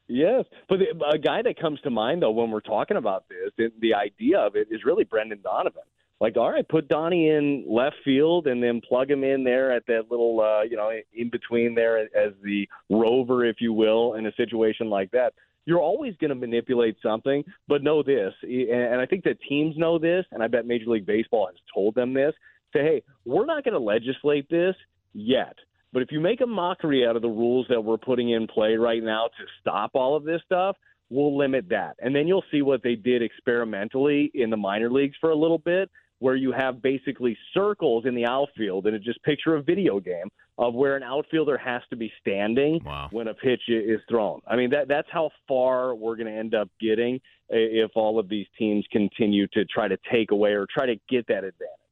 Yes, 0.08 0.44
but 0.68 0.78
the, 0.78 0.86
a 1.04 1.18
guy 1.18 1.42
that 1.42 1.58
comes 1.58 1.80
to 1.80 1.90
mind 1.90 2.22
though 2.22 2.30
when 2.30 2.52
we're 2.52 2.60
talking 2.60 2.96
about 2.96 3.28
this, 3.28 3.52
the, 3.58 3.72
the 3.80 3.92
idea 3.92 4.38
of 4.38 4.54
it 4.54 4.68
is 4.70 4.84
really 4.84 5.02
Brendan 5.02 5.40
Donovan. 5.42 5.82
Like, 6.20 6.36
all 6.36 6.50
right, 6.50 6.66
put 6.66 6.88
Donnie 6.88 7.28
in 7.28 7.64
left 7.68 7.96
field 8.04 8.46
and 8.46 8.62
then 8.62 8.80
plug 8.80 9.10
him 9.10 9.22
in 9.22 9.44
there 9.44 9.70
at 9.72 9.86
that 9.86 10.10
little, 10.10 10.40
uh, 10.40 10.62
you 10.62 10.76
know, 10.76 10.90
in 11.12 11.30
between 11.30 11.74
there 11.74 11.98
as 11.98 12.32
the 12.42 12.66
rover, 12.88 13.44
if 13.44 13.56
you 13.60 13.72
will, 13.72 14.14
in 14.14 14.26
a 14.26 14.32
situation 14.34 14.88
like 14.88 15.10
that 15.10 15.34
you're 15.66 15.80
always 15.80 16.14
going 16.18 16.28
to 16.30 16.36
manipulate 16.36 16.96
something, 17.02 17.44
but 17.68 17.82
know 17.82 18.02
this, 18.02 18.32
and 18.42 19.00
I 19.00 19.04
think 19.04 19.24
that 19.24 19.36
teams 19.48 19.76
know 19.76 19.98
this, 19.98 20.24
and 20.30 20.42
I 20.42 20.46
bet 20.46 20.64
Major 20.64 20.86
League 20.86 21.06
Baseball 21.06 21.48
has 21.48 21.56
told 21.74 21.96
them 21.96 22.14
this. 22.14 22.32
Say, 22.72 22.82
hey, 22.82 23.02
we're 23.24 23.44
not 23.44 23.64
going 23.64 23.74
to 23.74 23.80
legislate 23.80 24.48
this 24.48 24.76
yet. 25.12 25.56
But 25.92 26.02
if 26.02 26.12
you 26.12 26.20
make 26.20 26.40
a 26.40 26.46
mockery 26.46 27.06
out 27.06 27.16
of 27.16 27.22
the 27.22 27.28
rules 27.28 27.66
that 27.68 27.80
we're 27.80 27.96
putting 27.96 28.30
in 28.30 28.46
play 28.46 28.76
right 28.76 29.02
now 29.02 29.24
to 29.26 29.44
stop 29.60 29.92
all 29.94 30.16
of 30.16 30.24
this 30.24 30.40
stuff, 30.44 30.76
we'll 31.10 31.36
limit 31.36 31.68
that. 31.70 31.96
And 32.00 32.14
then 32.14 32.28
you'll 32.28 32.44
see 32.50 32.62
what 32.62 32.82
they 32.82 32.94
did 32.94 33.22
experimentally 33.22 34.30
in 34.34 34.50
the 34.50 34.56
minor 34.56 34.90
leagues 34.90 35.16
for 35.20 35.30
a 35.30 35.36
little 35.36 35.58
bit. 35.58 35.90
Where 36.18 36.34
you 36.34 36.52
have 36.52 36.80
basically 36.80 37.36
circles 37.52 38.06
in 38.06 38.14
the 38.14 38.26
outfield, 38.26 38.86
and 38.86 38.96
it 38.96 39.02
just 39.02 39.22
picture 39.22 39.56
a 39.56 39.62
video 39.62 40.00
game 40.00 40.28
of 40.58 40.72
where 40.74 40.96
an 40.96 41.02
outfielder 41.02 41.58
has 41.58 41.82
to 41.90 41.96
be 41.96 42.10
standing 42.20 42.82
Wow. 42.84 43.08
when 43.10 43.28
a 43.28 43.34
pitch 43.34 43.60
is 43.68 44.00
thrown. 44.08 44.40
I 44.46 44.56
mean, 44.56 44.70
that 44.70 44.88
that's 44.88 45.08
how 45.10 45.30
far 45.46 45.94
we're 45.94 46.16
going 46.16 46.32
to 46.32 46.38
end 46.38 46.54
up 46.54 46.70
getting 46.80 47.20
if 47.50 47.90
all 47.94 48.18
of 48.18 48.28
these 48.28 48.46
teams 48.58 48.84
continue 48.90 49.46
to 49.48 49.64
try 49.66 49.88
to 49.88 49.98
take 50.10 50.30
away 50.30 50.52
or 50.52 50.66
try 50.66 50.86
to 50.86 50.96
get 51.08 51.26
that 51.28 51.44
advantage. 51.44 51.85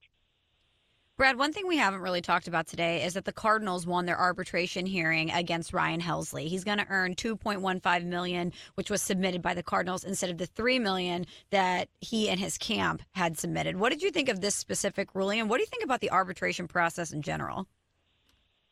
Brad, 1.16 1.38
one 1.38 1.52
thing 1.52 1.68
we 1.68 1.76
haven't 1.76 2.00
really 2.00 2.20
talked 2.20 2.48
about 2.48 2.66
today 2.66 3.04
is 3.04 3.14
that 3.14 3.24
the 3.24 3.32
Cardinals 3.32 3.86
won 3.86 4.04
their 4.04 4.18
arbitration 4.18 4.84
hearing 4.84 5.30
against 5.30 5.72
Ryan 5.72 6.00
Helsley. 6.00 6.48
He's 6.48 6.64
going 6.64 6.78
to 6.78 6.86
earn 6.90 7.14
2.15 7.14 8.06
million, 8.06 8.52
which 8.74 8.90
was 8.90 9.00
submitted 9.00 9.40
by 9.40 9.54
the 9.54 9.62
Cardinals 9.62 10.02
instead 10.02 10.30
of 10.30 10.38
the 10.38 10.46
3 10.46 10.80
million 10.80 11.24
that 11.50 11.88
he 12.00 12.28
and 12.28 12.40
his 12.40 12.58
camp 12.58 13.00
had 13.12 13.38
submitted. 13.38 13.76
What 13.76 13.90
did 13.90 14.02
you 14.02 14.10
think 14.10 14.28
of 14.28 14.40
this 14.40 14.56
specific 14.56 15.14
ruling 15.14 15.38
and 15.38 15.48
what 15.48 15.58
do 15.58 15.62
you 15.62 15.68
think 15.68 15.84
about 15.84 16.00
the 16.00 16.10
arbitration 16.10 16.66
process 16.66 17.12
in 17.12 17.22
general? 17.22 17.68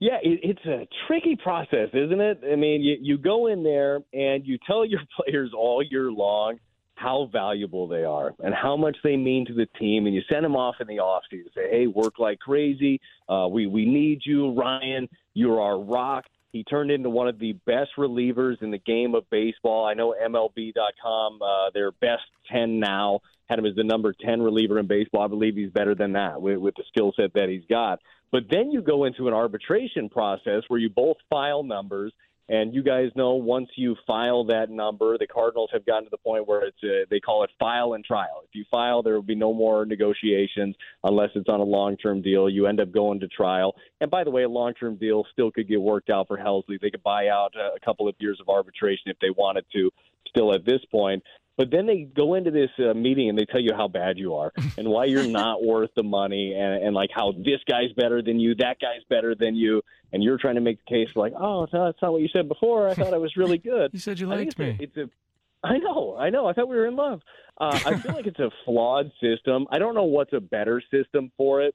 Yeah, 0.00 0.18
it's 0.20 0.64
a 0.64 0.88
tricky 1.06 1.36
process, 1.36 1.90
isn't 1.92 2.20
it? 2.20 2.40
I 2.50 2.56
mean, 2.56 2.82
you, 2.82 2.96
you 3.00 3.18
go 3.18 3.46
in 3.46 3.62
there 3.62 4.00
and 4.12 4.44
you 4.44 4.58
tell 4.66 4.84
your 4.84 5.02
players 5.16 5.52
all 5.56 5.80
year 5.80 6.10
long 6.10 6.58
how 7.02 7.28
valuable 7.32 7.88
they 7.88 8.04
are 8.04 8.34
and 8.42 8.54
how 8.54 8.76
much 8.76 8.96
they 9.02 9.16
mean 9.16 9.44
to 9.46 9.54
the 9.54 9.66
team, 9.78 10.06
and 10.06 10.14
you 10.14 10.22
send 10.30 10.44
them 10.44 10.56
off 10.56 10.76
in 10.80 10.86
the 10.86 10.98
offseason. 10.98 11.52
Say, 11.54 11.68
hey, 11.70 11.86
work 11.86 12.18
like 12.18 12.38
crazy. 12.38 13.00
Uh, 13.28 13.48
we 13.50 13.66
we 13.66 13.84
need 13.84 14.20
you, 14.24 14.52
Ryan. 14.52 15.08
You're 15.34 15.60
our 15.60 15.80
rock. 15.80 16.24
He 16.52 16.64
turned 16.64 16.90
into 16.90 17.08
one 17.08 17.28
of 17.28 17.38
the 17.38 17.54
best 17.66 17.92
relievers 17.96 18.62
in 18.62 18.70
the 18.70 18.78
game 18.78 19.14
of 19.14 19.28
baseball. 19.30 19.86
I 19.86 19.94
know 19.94 20.14
MLB.com, 20.22 21.40
uh, 21.40 21.70
their 21.72 21.92
best 21.92 22.24
10 22.52 22.78
now, 22.78 23.20
had 23.48 23.58
him 23.58 23.64
as 23.64 23.74
the 23.74 23.84
number 23.84 24.12
10 24.12 24.42
reliever 24.42 24.78
in 24.78 24.86
baseball. 24.86 25.22
I 25.22 25.28
believe 25.28 25.56
he's 25.56 25.70
better 25.70 25.94
than 25.94 26.12
that 26.12 26.42
with, 26.42 26.58
with 26.58 26.74
the 26.74 26.84
skill 26.88 27.14
set 27.16 27.32
that 27.34 27.48
he's 27.48 27.64
got. 27.70 28.00
But 28.30 28.44
then 28.50 28.70
you 28.70 28.82
go 28.82 29.04
into 29.04 29.28
an 29.28 29.34
arbitration 29.34 30.10
process 30.10 30.62
where 30.68 30.78
you 30.78 30.90
both 30.90 31.16
file 31.30 31.62
numbers. 31.62 32.12
And 32.52 32.74
you 32.74 32.82
guys 32.82 33.06
know 33.16 33.32
once 33.32 33.70
you 33.76 33.96
file 34.06 34.44
that 34.44 34.68
number, 34.68 35.16
the 35.16 35.26
Cardinals 35.26 35.70
have 35.72 35.86
gotten 35.86 36.04
to 36.04 36.10
the 36.10 36.18
point 36.18 36.46
where 36.46 36.66
it's 36.66 36.84
a, 36.84 37.06
they 37.08 37.18
call 37.18 37.44
it 37.44 37.50
file 37.58 37.94
and 37.94 38.04
trial. 38.04 38.42
If 38.44 38.50
you 38.52 38.66
file, 38.70 39.02
there 39.02 39.14
will 39.14 39.22
be 39.22 39.34
no 39.34 39.54
more 39.54 39.86
negotiations 39.86 40.76
unless 41.02 41.30
it's 41.34 41.48
on 41.48 41.60
a 41.60 41.64
long-term 41.64 42.20
deal. 42.20 42.50
You 42.50 42.66
end 42.66 42.78
up 42.78 42.92
going 42.92 43.20
to 43.20 43.28
trial. 43.28 43.74
And 44.02 44.10
by 44.10 44.22
the 44.22 44.30
way, 44.30 44.42
a 44.42 44.50
long-term 44.50 44.96
deal 44.96 45.24
still 45.32 45.50
could 45.50 45.66
get 45.66 45.80
worked 45.80 46.10
out 46.10 46.28
for 46.28 46.36
Helsley. 46.36 46.78
They 46.78 46.90
could 46.90 47.02
buy 47.02 47.28
out 47.28 47.54
uh, 47.56 47.74
a 47.74 47.80
couple 47.82 48.06
of 48.06 48.14
years 48.18 48.38
of 48.38 48.50
arbitration 48.50 49.04
if 49.06 49.18
they 49.20 49.30
wanted 49.30 49.64
to. 49.72 49.90
Still 50.28 50.54
at 50.54 50.66
this 50.66 50.84
point, 50.90 51.22
but 51.56 51.70
then 51.70 51.86
they 51.86 52.08
go 52.14 52.34
into 52.34 52.50
this 52.50 52.70
uh, 52.78 52.94
meeting 52.94 53.28
and 53.28 53.38
they 53.38 53.44
tell 53.44 53.60
you 53.60 53.74
how 53.74 53.88
bad 53.88 54.18
you 54.18 54.34
are 54.34 54.52
and 54.78 54.88
why 54.88 55.04
you're 55.04 55.26
not 55.26 55.62
worth 55.62 55.90
the 55.94 56.02
money 56.02 56.54
and, 56.54 56.82
and 56.84 56.94
like 56.94 57.10
how 57.14 57.32
this 57.32 57.60
guy's 57.68 57.92
better 57.96 58.22
than 58.22 58.40
you, 58.40 58.54
that 58.56 58.78
guy's 58.80 59.02
better 59.08 59.34
than 59.34 59.54
you, 59.54 59.82
and 60.12 60.22
you're 60.22 60.38
trying 60.38 60.54
to 60.54 60.60
make 60.60 60.78
the 60.84 60.90
case 60.90 61.14
like, 61.14 61.32
oh, 61.38 61.66
no, 61.72 61.86
that's 61.86 62.00
not 62.02 62.12
what 62.12 62.22
you 62.22 62.28
said 62.32 62.48
before. 62.48 62.88
I 62.88 62.94
thought 62.94 63.14
I 63.14 63.18
was 63.18 63.36
really 63.36 63.58
good. 63.58 63.90
You 63.92 63.98
said 63.98 64.18
you 64.18 64.26
liked 64.26 64.58
me. 64.58 64.76
it's 64.80 64.96
a, 64.96 65.02
it's 65.02 65.10
a 65.10 65.10
I 65.64 65.78
know, 65.78 66.16
I 66.18 66.30
know. 66.30 66.46
I 66.46 66.54
thought 66.54 66.68
we 66.68 66.76
were 66.76 66.86
in 66.86 66.96
love. 66.96 67.20
Uh, 67.56 67.78
I 67.86 67.96
feel 67.96 68.14
like 68.14 68.26
it's 68.26 68.40
a 68.40 68.50
flawed 68.64 69.12
system. 69.20 69.66
I 69.70 69.78
don't 69.78 69.94
know 69.94 70.04
what's 70.04 70.32
a 70.32 70.40
better 70.40 70.82
system 70.90 71.30
for 71.36 71.62
it, 71.62 71.74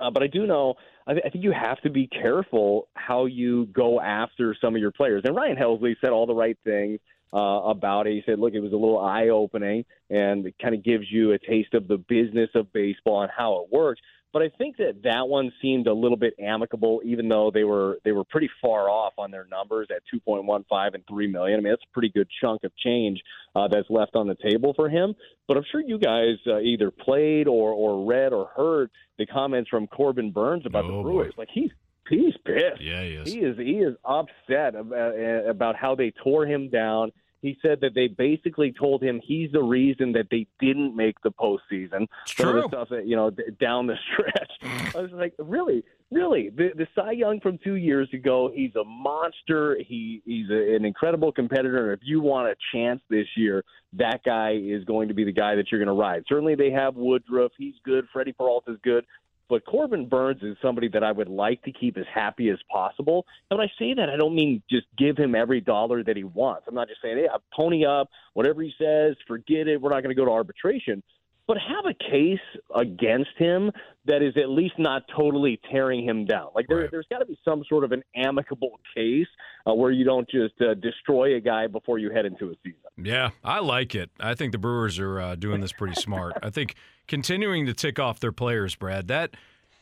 uh, 0.00 0.10
but 0.10 0.22
I 0.22 0.28
do 0.28 0.46
know. 0.46 0.74
I, 1.06 1.14
th- 1.14 1.24
I 1.26 1.30
think 1.30 1.42
you 1.42 1.52
have 1.52 1.80
to 1.80 1.90
be 1.90 2.06
careful 2.06 2.88
how 2.94 3.24
you 3.26 3.66
go 3.66 4.00
after 4.00 4.54
some 4.60 4.76
of 4.76 4.80
your 4.80 4.92
players. 4.92 5.22
And 5.24 5.34
Ryan 5.34 5.56
Helsley 5.56 5.96
said 6.00 6.10
all 6.10 6.26
the 6.26 6.34
right 6.34 6.56
things 6.62 7.00
uh, 7.32 7.36
about 7.64 8.06
it. 8.06 8.12
He 8.14 8.22
said, 8.26 8.38
"Look, 8.38 8.54
it 8.54 8.60
was 8.60 8.72
a 8.72 8.76
little 8.76 8.98
eye 9.00 9.28
opening, 9.28 9.84
and 10.10 10.46
it 10.46 10.54
kind 10.60 10.74
of 10.74 10.82
gives 10.82 11.04
you 11.10 11.32
a 11.32 11.38
taste 11.38 11.74
of 11.74 11.88
the 11.88 11.98
business 11.98 12.50
of 12.54 12.72
baseball 12.72 13.22
and 13.22 13.30
how 13.36 13.62
it 13.64 13.72
works." 13.72 14.00
But 14.30 14.42
I 14.42 14.50
think 14.58 14.76
that 14.76 15.02
that 15.04 15.26
one 15.26 15.50
seemed 15.62 15.86
a 15.86 15.92
little 15.94 16.18
bit 16.18 16.34
amicable, 16.38 17.00
even 17.02 17.28
though 17.30 17.50
they 17.52 17.64
were 17.64 17.98
they 18.04 18.12
were 18.12 18.24
pretty 18.24 18.50
far 18.60 18.90
off 18.90 19.14
on 19.16 19.30
their 19.30 19.46
numbers 19.50 19.88
at 19.90 20.02
2.15 20.14 20.94
and 20.94 21.02
3 21.08 21.26
million. 21.28 21.58
I 21.58 21.62
mean, 21.62 21.72
that's 21.72 21.82
a 21.90 21.92
pretty 21.94 22.10
good 22.10 22.28
chunk 22.42 22.62
of 22.64 22.70
change 22.76 23.20
uh, 23.56 23.68
that's 23.68 23.88
left 23.88 24.16
on 24.16 24.26
the 24.28 24.34
table 24.34 24.74
for 24.76 24.90
him. 24.90 25.14
But 25.46 25.56
I'm 25.56 25.64
sure 25.72 25.80
you 25.80 25.98
guys 25.98 26.36
uh, 26.46 26.58
either 26.58 26.90
played 26.90 27.48
or 27.48 27.72
or 27.72 28.06
read 28.06 28.34
or 28.34 28.50
heard 28.54 28.90
the 29.18 29.24
comments 29.24 29.70
from 29.70 29.86
Corbin 29.86 30.30
Burnes 30.30 30.64
about 30.66 30.84
Oh, 30.84 30.88
the 30.88 30.92
boy. 30.94 31.02
Brewers. 31.04 31.34
Like 31.38 31.48
he's 31.50 31.70
he's 32.08 32.34
pissed. 32.44 32.80
Yeah, 32.80 33.02
he 33.02 33.08
is. 33.14 33.32
He 33.32 33.38
is 33.40 33.56
he 33.58 33.72
is 33.78 33.96
upset 34.04 34.74
about, 34.74 34.92
uh, 34.92 35.20
uh, 35.20 35.50
about 35.50 35.76
how 35.76 35.94
they 35.94 36.12
tore 36.22 36.46
him 36.46 36.68
down. 36.70 37.12
He 37.40 37.56
said 37.62 37.80
that 37.82 37.94
they 37.94 38.08
basically 38.08 38.72
told 38.72 39.00
him 39.00 39.20
he's 39.22 39.52
the 39.52 39.62
reason 39.62 40.10
that 40.14 40.26
they 40.28 40.48
didn't 40.58 40.96
make 40.96 41.20
the 41.22 41.30
postseason. 41.30 42.08
It's 42.24 42.36
Some 42.36 42.48
of 42.48 42.52
true. 42.52 42.62
the 42.62 42.68
stuff 42.68 42.88
that 42.90 43.06
you 43.06 43.14
know 43.14 43.30
d- 43.30 43.44
down 43.60 43.86
the 43.86 43.94
stretch. 44.12 44.94
I 44.96 45.00
was 45.00 45.12
like, 45.12 45.34
really, 45.38 45.84
really, 46.10 46.48
the, 46.50 46.70
the 46.74 46.88
Cy 46.96 47.12
Young 47.12 47.38
from 47.40 47.58
two 47.62 47.76
years 47.76 48.08
ago. 48.12 48.50
He's 48.52 48.74
a 48.74 48.82
monster. 48.82 49.76
He 49.86 50.20
he's 50.24 50.50
a, 50.50 50.74
an 50.74 50.84
incredible 50.84 51.30
competitor. 51.30 51.92
And 51.92 52.00
if 52.02 52.06
you 52.08 52.20
want 52.20 52.48
a 52.48 52.56
chance 52.74 53.00
this 53.08 53.26
year, 53.36 53.64
that 53.92 54.24
guy 54.24 54.54
is 54.60 54.82
going 54.84 55.06
to 55.06 55.14
be 55.14 55.22
the 55.22 55.32
guy 55.32 55.54
that 55.54 55.70
you're 55.70 55.78
going 55.82 55.94
to 55.96 56.00
ride. 56.00 56.24
Certainly, 56.28 56.56
they 56.56 56.72
have 56.72 56.96
Woodruff. 56.96 57.52
He's 57.56 57.74
good. 57.84 58.06
Freddie 58.12 58.32
Peralta's 58.32 58.78
good. 58.82 59.04
But 59.48 59.64
Corbin 59.64 60.08
Burnes 60.08 60.42
is 60.42 60.56
somebody 60.60 60.88
that 60.88 61.02
I 61.02 61.10
would 61.10 61.28
like 61.28 61.62
to 61.62 61.72
keep 61.72 61.96
as 61.96 62.04
happy 62.12 62.50
as 62.50 62.58
possible. 62.70 63.24
And 63.50 63.58
when 63.58 63.66
I 63.66 63.72
say 63.78 63.94
that, 63.94 64.10
I 64.10 64.16
don't 64.16 64.34
mean 64.34 64.62
just 64.68 64.86
give 64.98 65.16
him 65.16 65.34
every 65.34 65.60
dollar 65.60 66.04
that 66.04 66.16
he 66.16 66.24
wants. 66.24 66.64
I'm 66.68 66.74
not 66.74 66.88
just 66.88 67.00
saying, 67.00 67.16
hey, 67.16 67.28
pony 67.54 67.86
up, 67.86 68.10
whatever 68.34 68.62
he 68.62 68.72
says, 68.78 69.16
forget 69.26 69.66
it. 69.66 69.80
We're 69.80 69.90
not 69.90 70.02
going 70.02 70.14
to 70.14 70.20
go 70.20 70.26
to 70.26 70.30
arbitration. 70.30 71.02
But 71.48 71.56
have 71.58 71.86
a 71.86 71.94
case 71.94 72.38
against 72.76 73.30
him 73.38 73.72
that 74.04 74.22
is 74.22 74.36
at 74.36 74.50
least 74.50 74.74
not 74.78 75.02
totally 75.16 75.58
tearing 75.72 76.04
him 76.04 76.26
down. 76.26 76.50
Like 76.54 76.66
there, 76.68 76.82
Right. 76.82 76.90
there's 76.90 77.06
got 77.10 77.18
to 77.18 77.24
be 77.26 77.38
some 77.44 77.64
sort 77.68 77.84
of 77.84 77.92
an 77.92 78.02
amicable 78.14 78.78
case 78.94 79.26
uh, 79.66 79.72
where 79.74 79.90
you 79.90 80.04
don't 80.04 80.28
just 80.28 80.60
uh, 80.60 80.74
destroy 80.74 81.36
a 81.36 81.40
guy 81.40 81.66
before 81.66 81.98
you 81.98 82.10
head 82.10 82.26
into 82.26 82.50
a 82.50 82.54
season. 82.62 82.80
Yeah, 83.02 83.30
I 83.42 83.60
like 83.60 83.94
it. 83.94 84.10
I 84.20 84.34
think 84.34 84.52
the 84.52 84.58
Brewers 84.58 84.98
are 84.98 85.18
uh, 85.20 85.34
doing 85.36 85.60
this 85.62 85.72
pretty 85.72 85.94
smart. 85.94 86.34
I 86.42 86.50
think 86.50 86.74
continuing 87.06 87.64
to 87.66 87.72
tick 87.74 87.98
off 87.98 88.20
their 88.20 88.32
players, 88.32 88.74
Brad. 88.74 89.08
That 89.08 89.30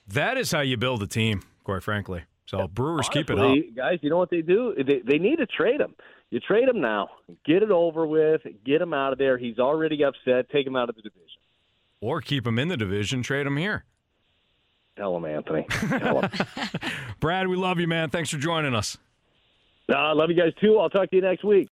that 0.07 0.39
is 0.39 0.53
how 0.53 0.61
you 0.61 0.77
build 0.77 1.03
a 1.03 1.07
team, 1.09 1.43
quite 1.65 1.83
frankly. 1.83 2.23
So 2.47 2.69
Brewers 2.69 3.09
keep 3.09 3.29
it 3.29 3.39
up. 3.41 3.57
Guys. 3.75 3.99
You 4.03 4.11
know 4.11 4.19
what 4.19 4.31
they 4.31 4.43
do? 4.43 4.73
They 4.77 5.01
they 5.05 5.19
need 5.19 5.37
to 5.39 5.47
trade 5.47 5.81
him. 5.81 5.97
You 6.31 6.39
trade 6.41 6.69
him 6.69 6.81
now. 6.81 7.09
Get 7.45 7.63
it 7.65 7.71
over 7.73 8.07
with. 8.07 8.43
Get 8.65 8.81
him 8.81 8.93
out 8.95 9.13
of 9.13 9.19
there. 9.19 9.37
He's 9.37 9.59
already 9.59 10.05
upset. 10.05 10.49
Take 10.51 10.67
him 10.67 10.77
out 10.77 10.89
of 10.89 10.95
the 10.95 11.03
division. 11.03 11.23
Or 12.07 12.21
keep 12.21 12.45
them 12.45 12.57
in 12.57 12.69
the 12.69 12.77
division, 12.77 13.25
trade 13.25 13.47
them 13.47 13.57
here. 13.57 13.85
Tell 14.97 15.17
him, 15.17 15.25
Anthony. 15.25 15.67
Tell 15.71 16.21
him. 16.21 16.31
Brad, 17.19 17.49
we 17.49 17.57
love 17.57 17.81
you, 17.81 17.89
man. 17.89 18.11
Thanks 18.11 18.31
for 18.31 18.37
joining 18.39 18.77
us. 18.77 18.97
uh, 19.93 20.15
love 20.15 20.31
you 20.31 20.37
guys 20.37 20.53
too. 20.61 20.79
I'll 20.79 20.89
talk 20.89 21.11
to 21.11 21.17
you 21.17 21.23
next 21.23 21.43
week. 21.43 21.65